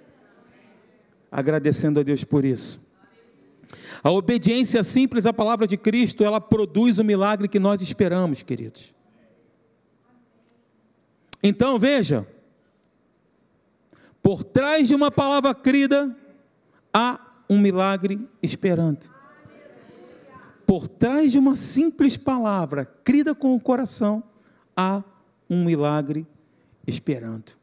[1.32, 2.80] agradecendo a Deus por isso?
[4.04, 8.96] A obediência simples à palavra de Cristo, ela produz o milagre que nós esperamos, queridos.
[11.44, 12.28] Então veja,
[14.22, 16.16] por trás de uma palavra crida,
[16.94, 19.10] há um milagre esperando.
[20.66, 24.24] Por trás de uma simples palavra, crida com o coração,
[24.76, 25.04] há
[25.50, 26.28] um milagre
[26.86, 27.54] esperando.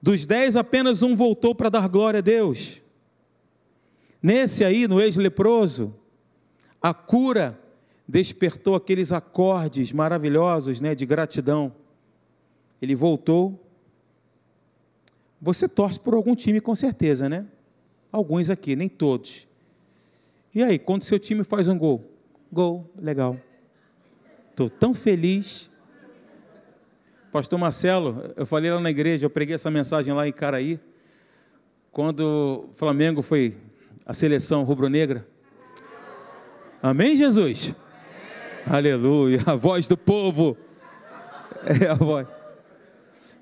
[0.00, 2.82] Dos dez, apenas um voltou para dar glória a Deus.
[4.22, 5.94] Nesse aí, no ex-leproso,
[6.80, 7.58] a cura
[8.06, 11.72] despertou aqueles acordes maravilhosos né, de gratidão.
[12.80, 13.64] Ele voltou.
[15.40, 17.46] Você torce por algum time, com certeza, né?
[18.10, 19.46] Alguns aqui, nem todos.
[20.54, 22.04] E aí, quando seu time faz um gol?
[22.50, 23.38] Gol, legal.
[24.50, 25.70] Estou tão feliz.
[27.30, 30.80] Pastor Marcelo, eu falei lá na igreja, eu preguei essa mensagem lá em Caraí,
[31.92, 33.58] quando o Flamengo foi
[34.06, 35.26] a seleção rubro-negra.
[36.82, 37.74] Amém, Jesus?
[38.66, 38.78] Amém.
[38.78, 40.56] Aleluia, a voz do povo.
[41.82, 42.26] É a voz.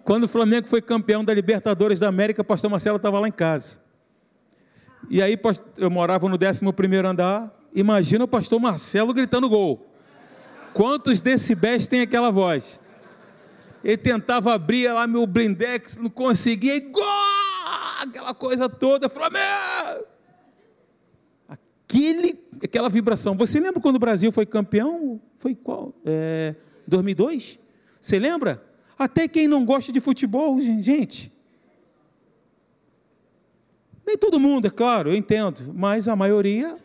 [0.02, 3.32] Quando o Flamengo foi campeão da Libertadores da América, o pastor Marcelo estava lá em
[3.32, 3.80] casa.
[5.08, 5.38] E aí
[5.78, 7.54] eu morava no 11 andar.
[7.72, 9.86] Imagina o pastor Marcelo gritando gol.
[10.74, 12.80] Quantos decibéis tem aquela voz?
[13.86, 17.06] Ele tentava abrir lá meu blindex, não conseguia, igual
[18.00, 20.04] aquela coisa toda, Flamengo!
[21.48, 23.36] Aquele, aquela vibração.
[23.36, 25.20] Você lembra quando o Brasil foi campeão?
[25.38, 25.94] Foi qual?
[26.04, 27.60] É, 2002?
[28.00, 28.60] Você lembra?
[28.98, 31.32] Até quem não gosta de futebol, gente.
[34.04, 36.76] Nem todo mundo, é claro, eu entendo, mas a maioria,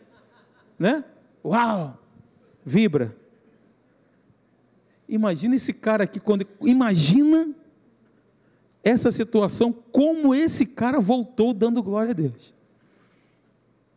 [0.78, 1.04] né?
[1.44, 1.98] Uau!
[2.64, 3.21] Vibra.
[5.12, 6.46] Imagina esse cara aqui, quando.
[6.62, 7.54] Imagina
[8.82, 12.54] essa situação, como esse cara voltou dando glória a Deus.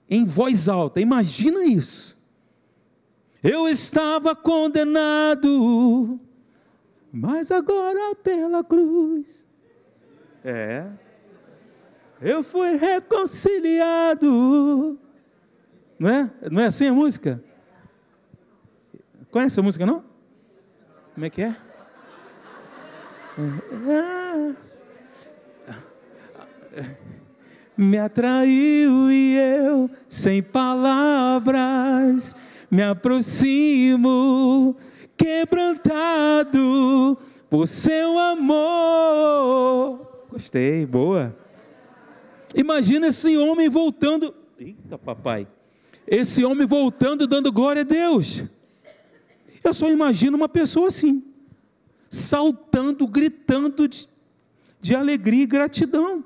[0.10, 2.22] Em voz alta, imagina isso.
[3.42, 6.20] Eu estava condenado,
[7.14, 9.46] mas agora pela cruz.
[10.44, 10.86] É.
[12.22, 14.28] Eu fui reconciliado.
[15.98, 16.30] Não é?
[16.52, 17.42] Não é assim a música?
[19.32, 20.15] Conhece a música não?
[21.16, 21.56] Como é que é?
[27.78, 31.56] Me atraiu e eu, sem palavras,
[32.70, 34.76] me aproximo,
[35.16, 36.58] quebrantado
[37.50, 40.06] por seu amor.
[40.30, 41.34] Gostei, boa.
[42.54, 44.36] Imagina esse homem voltando.
[44.60, 45.48] Eita, papai.
[46.06, 48.44] Esse homem voltando, dando glória a Deus.
[49.66, 51.24] Eu só imagino uma pessoa assim,
[52.10, 54.08] saltando, gritando de,
[54.80, 56.24] de alegria e gratidão.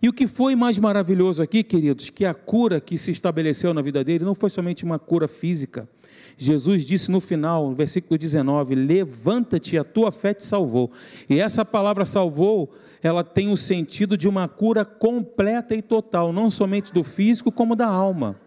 [0.00, 3.82] E o que foi mais maravilhoso aqui, queridos, que a cura que se estabeleceu na
[3.82, 5.88] vida dele não foi somente uma cura física.
[6.36, 10.92] Jesus disse no final, no versículo 19: Levanta-te, a tua fé te salvou.
[11.28, 12.72] E essa palavra salvou
[13.06, 17.76] ela tem o sentido de uma cura completa e total, não somente do físico, como
[17.76, 18.40] da alma.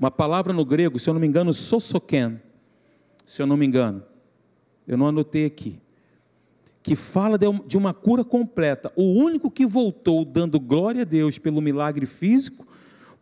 [0.00, 2.40] Uma palavra no grego, se eu não me engano, sosoken,
[3.24, 4.02] se eu não me engano,
[4.88, 5.78] eu não anotei aqui,
[6.82, 8.90] que fala de uma cura completa.
[8.96, 12.66] O único que voltou dando glória a Deus pelo milagre físico,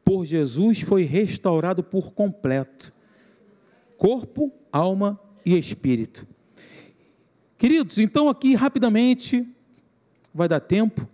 [0.05, 2.97] por Jesus, foi restaurado por completo
[3.99, 6.25] corpo, alma e espírito.
[7.59, 9.47] Queridos, então aqui rapidamente
[10.33, 11.07] vai dar tempo.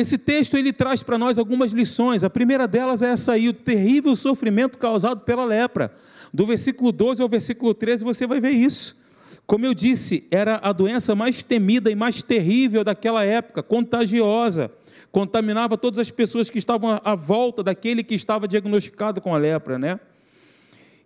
[0.00, 2.24] Esse texto ele traz para nós algumas lições.
[2.24, 5.92] A primeira delas é essa aí, o terrível sofrimento causado pela lepra.
[6.32, 8.98] Do versículo 12 ao versículo 13 você vai ver isso.
[9.46, 14.72] Como eu disse, era a doença mais temida e mais terrível daquela época, contagiosa.
[15.12, 19.78] Contaminava todas as pessoas que estavam à volta daquele que estava diagnosticado com a lepra,
[19.78, 20.00] né?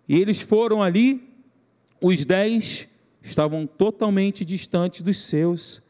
[0.07, 1.21] E eles foram ali,
[1.99, 2.87] os dez
[3.21, 5.84] estavam totalmente distantes dos seus.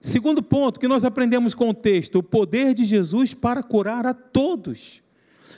[0.00, 4.14] Segundo ponto que nós aprendemos com o texto: o poder de Jesus para curar a
[4.14, 5.02] todos.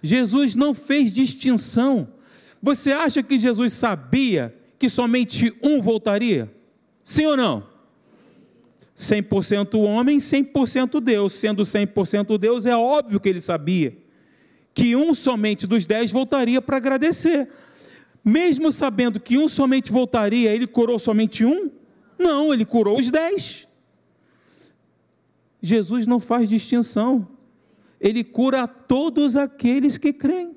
[0.02, 2.08] Jesus não fez distinção.
[2.62, 6.52] Você acha que Jesus sabia que somente um voltaria?
[7.02, 7.66] Sim ou não?
[8.96, 11.32] 100% homem, 100% Deus.
[11.32, 13.96] Sendo 100% Deus, é óbvio que ele sabia
[14.74, 17.48] que um somente dos dez voltaria para agradecer.
[18.24, 21.70] Mesmo sabendo que um somente voltaria, ele curou somente um?
[22.18, 23.67] Não, ele curou os dez.
[25.60, 27.26] Jesus não faz distinção,
[28.00, 30.56] ele cura todos aqueles que creem.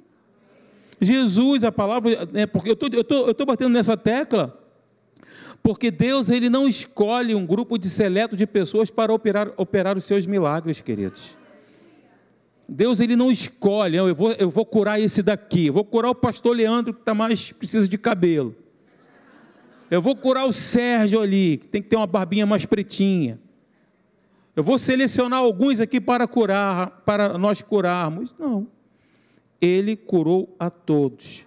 [1.00, 4.56] Jesus, a palavra, é porque eu tô, estou eu tô batendo nessa tecla,
[5.64, 10.04] porque Deus ele não escolhe um grupo de seleto de pessoas para operar, operar os
[10.04, 11.36] seus milagres, queridos.
[12.70, 16.16] Deus ele não escolhe, eu vou, eu vou curar esse daqui, eu vou curar o
[16.16, 18.56] pastor Leandro que está mais precisa de cabelo.
[19.90, 23.41] Eu vou curar o Sérgio ali, que tem que ter uma barbinha mais pretinha.
[24.56, 28.36] Eu vou selecionar alguns aqui para curar, para nós curarmos.
[28.38, 28.68] Não.
[29.62, 31.46] Ele curou a todos.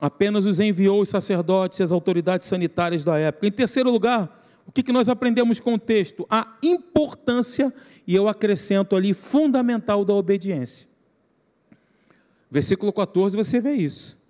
[0.00, 3.46] Apenas os enviou os sacerdotes e as autoridades sanitárias da época.
[3.46, 6.26] Em terceiro lugar, o que nós aprendemos com o texto?
[6.30, 7.72] A importância,
[8.06, 10.86] e eu acrescento ali, fundamental da obediência.
[12.50, 14.22] Versículo 14, você vê isso.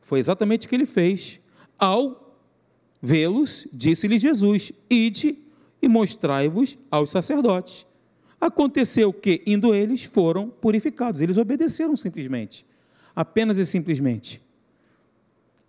[0.00, 1.40] Foi exatamente o que ele fez.
[1.78, 2.36] Ao
[3.00, 5.43] vê-los, disse-lhe Jesus: Ide
[5.84, 7.86] e mostrai-vos aos sacerdotes.
[8.40, 11.20] Aconteceu que, indo eles, foram purificados.
[11.20, 12.64] Eles obedeceram simplesmente.
[13.14, 14.40] Apenas e simplesmente.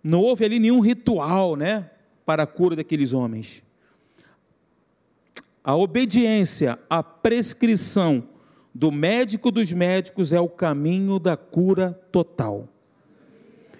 [0.02, 1.90] Não houve ali nenhum ritual, né?
[2.24, 3.62] Para a cura daqueles homens.
[5.62, 8.26] A obediência à prescrição
[8.74, 12.68] do médico dos médicos é o caminho da cura total.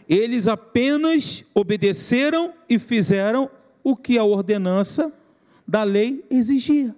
[0.08, 3.50] Eles apenas obedeceram e fizeram
[3.82, 5.12] o que a ordenança
[5.66, 6.94] da lei exigia.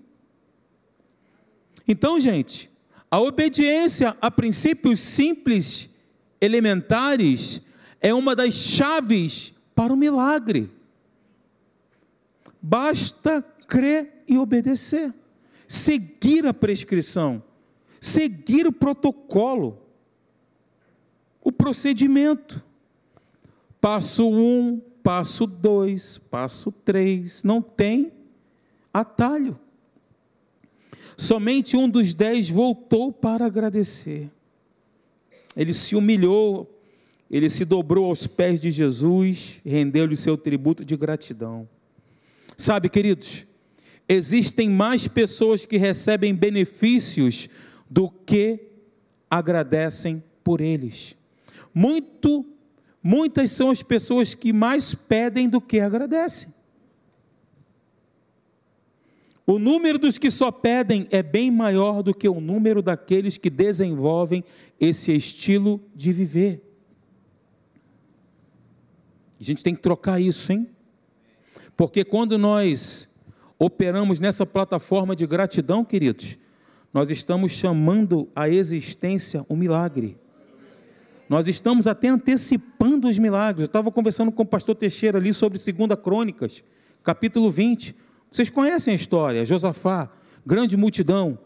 [1.87, 2.70] Então, gente,
[3.11, 5.94] a obediência a princípios simples,
[6.40, 7.62] elementares,
[8.00, 10.70] é uma das chaves para o milagre.
[12.61, 15.14] Basta crer e obedecer,
[15.66, 17.42] seguir a prescrição,
[18.00, 19.80] seguir o protocolo,
[21.40, 22.62] o procedimento.
[23.80, 28.12] Passo um, passo dois, passo três, não tem
[29.01, 29.59] atalho.
[31.16, 34.30] Somente um dos dez voltou para agradecer.
[35.57, 36.80] Ele se humilhou,
[37.30, 41.68] ele se dobrou aos pés de Jesus, rendeu-lhe seu tributo de gratidão.
[42.57, 43.46] Sabe, queridos,
[44.09, 47.49] existem mais pessoas que recebem benefícios
[47.90, 48.68] do que
[49.30, 51.16] agradecem por eles.
[51.74, 52.46] Muito,
[53.03, 56.55] muitas são as pessoas que mais pedem do que agradecem.
[59.51, 63.49] O número dos que só pedem é bem maior do que o número daqueles que
[63.49, 64.44] desenvolvem
[64.78, 66.62] esse estilo de viver.
[69.40, 70.68] A gente tem que trocar isso, hein?
[71.74, 73.09] Porque quando nós
[73.59, 76.36] operamos nessa plataforma de gratidão, queridos,
[76.92, 80.18] nós estamos chamando a existência um milagre.
[81.26, 83.62] Nós estamos até antecipando os milagres.
[83.62, 86.62] Eu estava conversando com o pastor Teixeira ali sobre 2 Crônicas,
[87.03, 88.07] capítulo 20.
[88.31, 90.11] Vocês conhecem a história, Josafá,
[90.45, 91.39] grande multidão,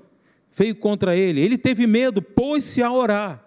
[0.51, 1.41] veio contra ele.
[1.41, 3.43] Ele teve medo, pôs-se a orar.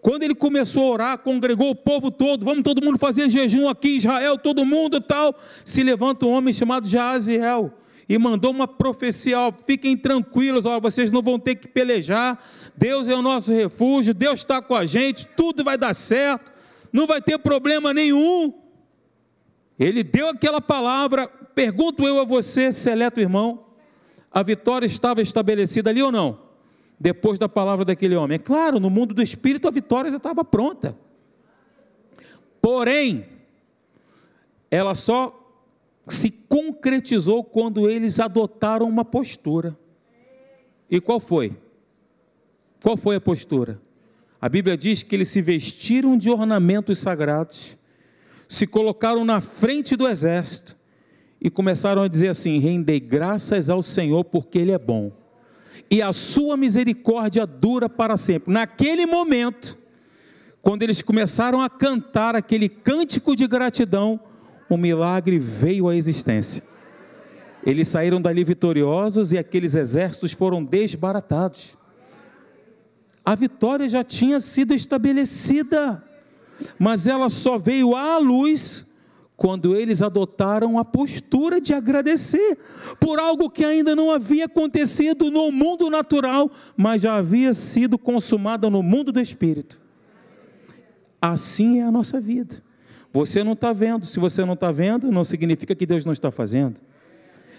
[0.00, 3.96] Quando ele começou a orar, congregou o povo todo, vamos todo mundo fazer jejum aqui,
[3.96, 5.34] Israel, todo mundo tal.
[5.64, 7.72] Se levanta um homem chamado Jaziel
[8.08, 12.42] e mandou uma profecia: ó, fiquem tranquilos, ó, vocês não vão ter que pelejar.
[12.76, 16.52] Deus é o nosso refúgio, Deus está com a gente, tudo vai dar certo,
[16.92, 18.54] não vai ter problema nenhum.
[19.78, 21.28] Ele deu aquela palavra,
[21.58, 23.64] Pergunto eu a você, seleto irmão,
[24.30, 26.38] a vitória estava estabelecida ali ou não?
[27.00, 28.36] Depois da palavra daquele homem.
[28.36, 30.96] É claro, no mundo do espírito a vitória já estava pronta.
[32.62, 33.26] Porém,
[34.70, 35.34] ela só
[36.06, 39.76] se concretizou quando eles adotaram uma postura.
[40.88, 41.56] E qual foi?
[42.80, 43.82] Qual foi a postura?
[44.40, 47.76] A Bíblia diz que eles se vestiram de ornamentos sagrados,
[48.48, 50.77] se colocaram na frente do exército,
[51.40, 55.12] e começaram a dizer assim: rendei graças ao Senhor porque Ele é bom,
[55.90, 58.52] e a sua misericórdia dura para sempre.
[58.52, 59.78] Naquele momento,
[60.60, 64.20] quando eles começaram a cantar aquele cântico de gratidão,
[64.68, 66.62] o milagre veio à existência.
[67.64, 71.76] Eles saíram dali vitoriosos e aqueles exércitos foram desbaratados.
[73.24, 76.02] A vitória já tinha sido estabelecida,
[76.78, 78.87] mas ela só veio à luz
[79.38, 82.58] quando eles adotaram a postura de agradecer
[82.98, 88.68] por algo que ainda não havia acontecido no mundo natural, mas já havia sido consumado
[88.68, 89.80] no mundo do espírito.
[91.22, 92.60] Assim é a nossa vida.
[93.12, 96.32] Você não está vendo, se você não está vendo, não significa que Deus não está
[96.32, 96.80] fazendo.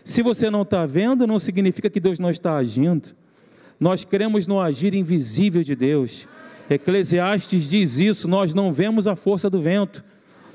[0.04, 3.16] Se você não está vendo, não significa que Deus não está agindo.
[3.80, 6.28] Nós cremos no agir invisível de Deus.
[6.70, 10.04] Eclesiastes diz isso: nós não vemos a força do vento,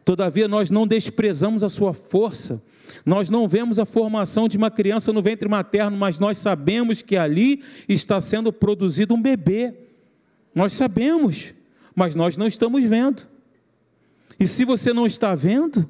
[0.05, 2.63] Todavia, nós não desprezamos a sua força.
[3.05, 7.17] Nós não vemos a formação de uma criança no ventre materno, mas nós sabemos que
[7.17, 9.75] ali está sendo produzido um bebê.
[10.55, 11.55] Nós sabemos,
[11.95, 13.27] mas nós não estamos vendo.
[14.39, 15.89] E se você não está vendo,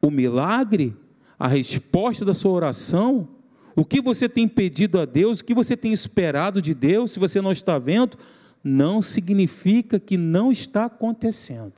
[0.00, 0.96] o milagre,
[1.38, 3.28] a resposta da sua oração,
[3.74, 7.18] o que você tem pedido a Deus, o que você tem esperado de Deus, se
[7.18, 8.18] você não está vendo,
[8.62, 11.74] não significa que não está acontecendo.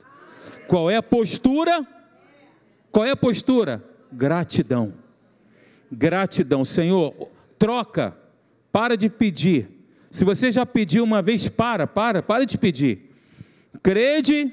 [0.67, 1.85] Qual é a postura?
[2.91, 3.83] Qual é a postura?
[4.11, 4.93] Gratidão.
[5.91, 6.63] Gratidão.
[6.63, 7.13] Senhor,
[7.57, 8.17] troca.
[8.71, 9.69] Para de pedir.
[10.11, 13.11] Se você já pediu uma vez, para, para, para de pedir.
[13.83, 14.51] Crede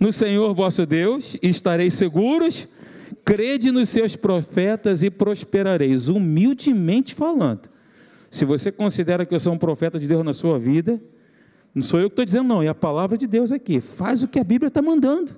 [0.00, 2.68] no Senhor vosso Deus e estareis seguros.
[3.24, 6.08] Crede nos seus profetas e prosperareis.
[6.08, 7.68] Humildemente falando.
[8.30, 11.00] Se você considera que eu sou um profeta de Deus na sua vida,
[11.74, 13.80] não sou eu que estou dizendo, não, é a palavra de Deus aqui.
[13.80, 15.34] Faz o que a Bíblia está mandando.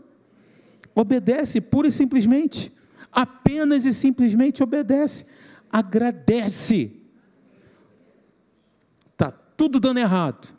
[0.95, 2.71] Obedece pura e simplesmente.
[3.11, 5.25] Apenas e simplesmente obedece.
[5.73, 6.93] Agradece.
[9.13, 10.55] Está tudo dando errado.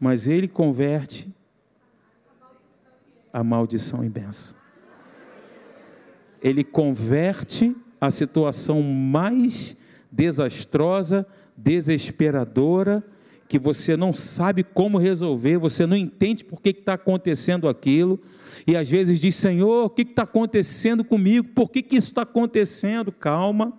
[0.00, 1.34] Mas ele converte
[3.30, 4.56] a maldição em benção.
[6.42, 9.76] Ele converte a situação mais
[10.10, 11.26] desastrosa,
[11.56, 13.04] desesperadora,
[13.48, 18.20] que você não sabe como resolver, você não entende por que está acontecendo aquilo,
[18.66, 21.48] e às vezes diz: Senhor, o que está acontecendo comigo?
[21.54, 23.12] Por que, que isso está acontecendo?
[23.12, 23.72] Calma.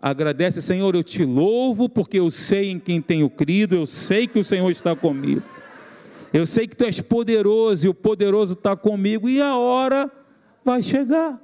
[0.00, 4.38] Agradece, Senhor, eu te louvo, porque eu sei em quem tenho crido, eu sei que
[4.38, 5.42] o Senhor está comigo.
[6.32, 10.10] Eu sei que tu és poderoso e o poderoso está comigo, e a hora
[10.64, 11.40] vai chegar.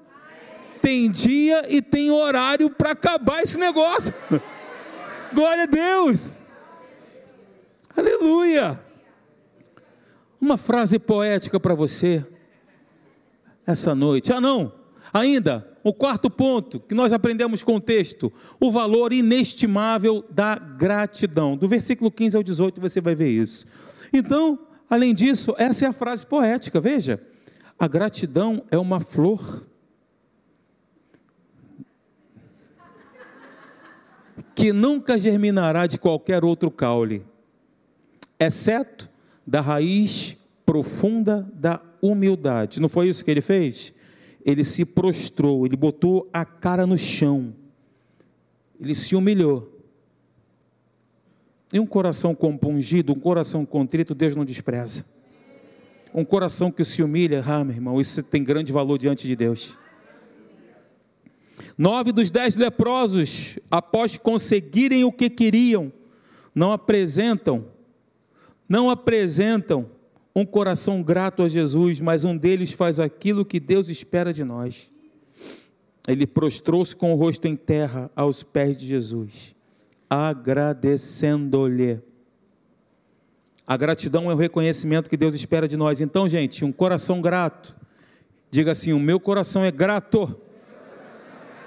[0.81, 4.15] Tem dia e tem horário para acabar esse negócio.
[5.35, 6.37] Glória a Deus.
[7.97, 8.81] Aleluia!
[10.41, 12.25] Uma frase poética para você
[13.65, 14.33] essa noite.
[14.33, 14.73] Ah, não,
[15.13, 21.57] ainda, o quarto ponto que nós aprendemos com o texto, o valor inestimável da gratidão.
[21.57, 23.65] Do versículo 15 ao 18 você vai ver isso.
[24.13, 24.59] Então,
[24.91, 27.23] além disso, essa é a frase poética, veja.
[27.79, 29.65] A gratidão é uma flor
[34.55, 37.25] que nunca germinará de qualquer outro caule
[38.39, 39.09] exceto
[39.47, 42.81] da raiz profunda da humildade.
[42.81, 43.93] Não foi isso que ele fez?
[44.45, 47.55] Ele se prostrou, ele botou a cara no chão.
[48.81, 49.71] ele se humilhou.
[51.73, 55.05] E um coração compungido, um coração contrito, Deus não despreza.
[56.13, 59.77] Um coração que se humilha, ah, meu irmão, isso tem grande valor diante de Deus.
[61.77, 65.93] Nove dos dez leprosos, após conseguirem o que queriam,
[66.55, 67.67] não apresentam,
[68.69, 69.87] não apresentam
[70.35, 74.93] um coração grato a Jesus, mas um deles faz aquilo que Deus espera de nós.
[76.07, 79.55] Ele prostrou-se com o rosto em terra aos pés de Jesus,
[80.11, 82.01] agradecendo-lhe.
[83.67, 86.01] A gratidão é o reconhecimento que Deus espera de nós.
[86.01, 87.75] Então, gente, um coração grato.
[88.51, 90.39] Diga assim: o meu coração é grato.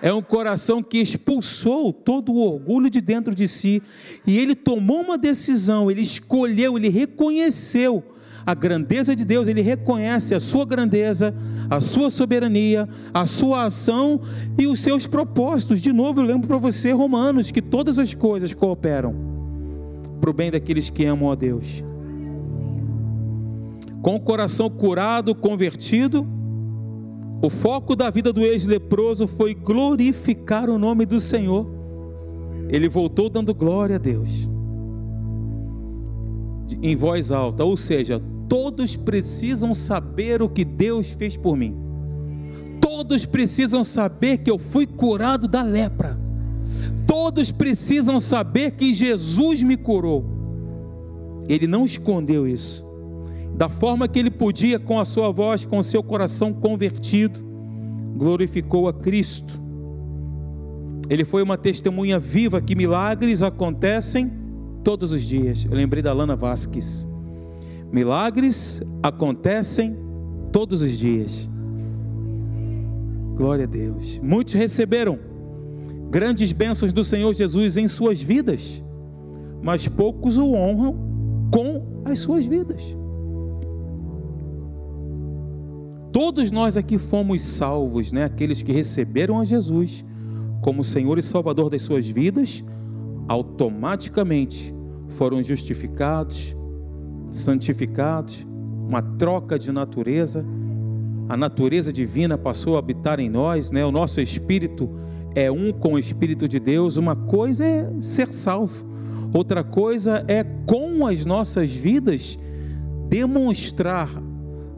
[0.01, 3.81] É um coração que expulsou todo o orgulho de dentro de si.
[4.25, 8.03] E ele tomou uma decisão, ele escolheu, ele reconheceu
[8.45, 11.35] a grandeza de Deus, ele reconhece a sua grandeza,
[11.69, 14.21] a sua soberania, a sua ação
[14.57, 15.81] e os seus propósitos.
[15.81, 19.13] De novo, eu lembro para você, Romanos, que todas as coisas cooperam
[20.21, 21.83] para o bem daqueles que amam a Deus.
[24.01, 26.25] Com o coração curado, convertido,
[27.41, 31.67] o foco da vida do ex-leproso foi glorificar o nome do Senhor.
[32.69, 34.49] Ele voltou dando glória a Deus,
[36.81, 41.75] em voz alta, ou seja, Todos precisam saber o que Deus fez por mim.
[42.79, 46.17] Todos precisam saber que eu fui curado da lepra.
[47.05, 50.25] Todos precisam saber que Jesus me curou.
[51.49, 52.85] Ele não escondeu isso.
[53.57, 57.39] Da forma que ele podia, com a sua voz, com o seu coração convertido,
[58.15, 59.59] glorificou a Cristo.
[61.09, 64.31] Ele foi uma testemunha viva que milagres acontecem
[64.83, 65.65] todos os dias.
[65.65, 67.07] Eu lembrei da Lana Vasques.
[67.91, 69.97] Milagres acontecem
[70.51, 71.49] todos os dias.
[73.35, 74.19] Glória a Deus.
[74.21, 75.17] Muitos receberam
[76.11, 78.83] grandes bênçãos do Senhor Jesus em suas vidas,
[79.63, 80.95] mas poucos o honram
[81.51, 82.95] com as suas vidas.
[86.17, 88.23] Todos nós aqui fomos salvos, né?
[88.23, 90.03] Aqueles que receberam a Jesus
[90.63, 92.63] como Senhor e Salvador das suas vidas,
[93.27, 94.73] automaticamente
[95.09, 96.57] foram justificados,
[97.29, 98.47] santificados,
[98.87, 100.43] uma troca de natureza.
[101.29, 103.85] A natureza divina passou a habitar em nós, né?
[103.85, 104.89] O nosso espírito
[105.35, 106.97] é um com o espírito de Deus.
[106.97, 108.87] Uma coisa é ser salvo,
[109.31, 112.39] outra coisa é com as nossas vidas
[113.07, 114.09] demonstrar,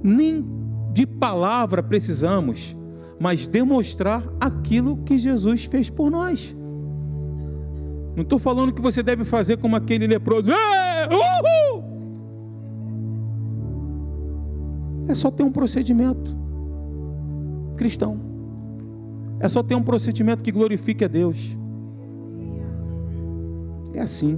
[0.04, 0.59] nem
[1.00, 2.76] de palavra precisamos,
[3.18, 6.54] mas demonstrar aquilo que Jesus fez por nós.
[8.18, 10.50] Não estou falando que você deve fazer como aquele leproso.
[15.08, 16.38] É só ter um procedimento
[17.78, 18.20] cristão.
[19.40, 21.58] É só ter um procedimento que glorifique a Deus.
[23.94, 24.38] É assim.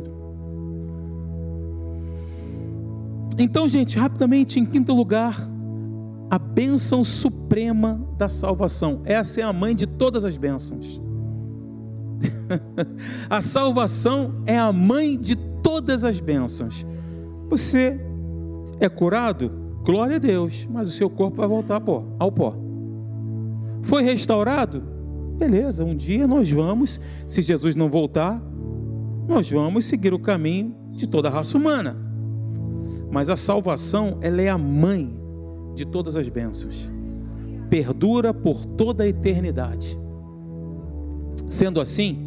[3.39, 5.50] Então, gente, rapidamente, em quinto lugar,
[6.31, 9.01] a bênção suprema da salvação.
[9.03, 11.01] Essa é a mãe de todas as bênçãos.
[13.29, 16.85] a salvação é a mãe de todas as bênçãos.
[17.49, 17.99] Você
[18.79, 19.51] é curado?
[19.83, 21.83] Glória a Deus, mas o seu corpo vai voltar
[22.17, 22.55] ao pó.
[23.81, 24.81] Foi restaurado?
[25.37, 28.41] Beleza, um dia nós vamos, se Jesus não voltar,
[29.27, 31.97] nós vamos seguir o caminho de toda a raça humana.
[33.11, 35.20] Mas a salvação, ela é a mãe
[35.81, 36.91] de todas as bênçãos.
[37.69, 39.97] Perdura por toda a eternidade.
[41.49, 42.17] Sendo assim,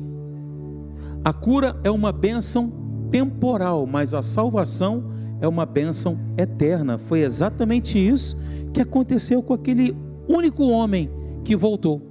[1.25, 2.73] a cura é uma bênção
[3.11, 5.05] temporal, mas a salvação
[5.41, 6.99] é uma bênção eterna.
[6.99, 8.37] Foi exatamente isso
[8.73, 9.97] que aconteceu com aquele
[10.29, 11.09] único homem
[11.45, 12.03] que voltou.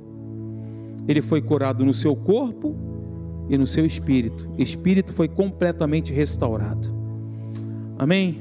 [1.08, 2.74] Ele foi curado no seu corpo
[3.50, 4.50] e no seu espírito.
[4.58, 6.88] O espírito foi completamente restaurado.
[8.00, 8.38] Amém?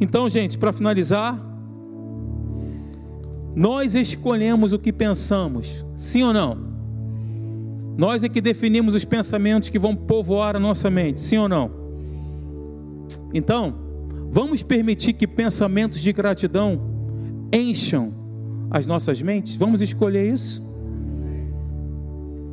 [0.00, 1.47] Então, gente, para finalizar,
[3.54, 6.68] nós escolhemos o que pensamos, sim ou não?
[7.96, 11.70] Nós é que definimos os pensamentos que vão povoar a nossa mente, sim ou não?
[13.34, 13.74] Então,
[14.30, 16.80] vamos permitir que pensamentos de gratidão
[17.52, 18.14] encham
[18.70, 19.56] as nossas mentes?
[19.56, 20.64] Vamos escolher isso?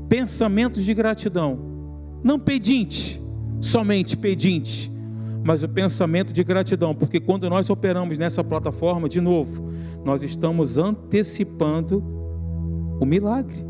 [0.10, 1.60] Pensamentos de gratidão,
[2.24, 3.22] não pedinte,
[3.62, 4.92] somente pedinte,
[5.46, 9.72] mas o pensamento de gratidão, porque quando nós operamos nessa plataforma, de novo,
[10.04, 12.04] nós estamos antecipando
[13.00, 13.64] o milagre,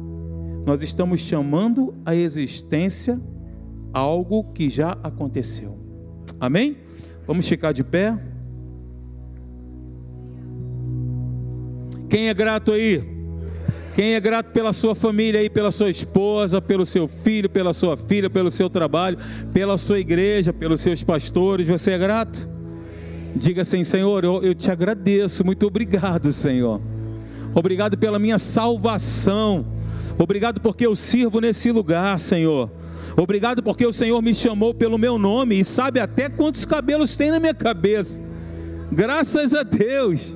[0.66, 3.22] nós estamos chamando a existência
[3.92, 5.78] algo que já aconteceu.
[6.40, 6.78] Amém?
[7.28, 8.18] Vamos ficar de pé.
[12.10, 13.15] Quem é grato aí?
[13.96, 17.96] Quem é grato pela sua família aí, pela sua esposa, pelo seu filho, pela sua
[17.96, 19.18] filha, pelo seu trabalho,
[19.54, 22.46] pela sua igreja, pelos seus pastores, você é grato?
[23.34, 26.82] Diga assim, Senhor, eu, eu te agradeço, muito obrigado, Senhor.
[27.54, 29.66] Obrigado pela minha salvação.
[30.20, 32.70] Obrigado porque eu sirvo nesse lugar, Senhor.
[33.16, 37.32] Obrigado porque o Senhor me chamou pelo meu nome e sabe até quantos cabelos tem
[37.32, 38.22] na minha cabeça.
[38.92, 40.36] Graças a Deus.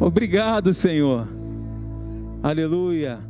[0.00, 1.39] Obrigado, Senhor.
[2.42, 3.29] Aleluia.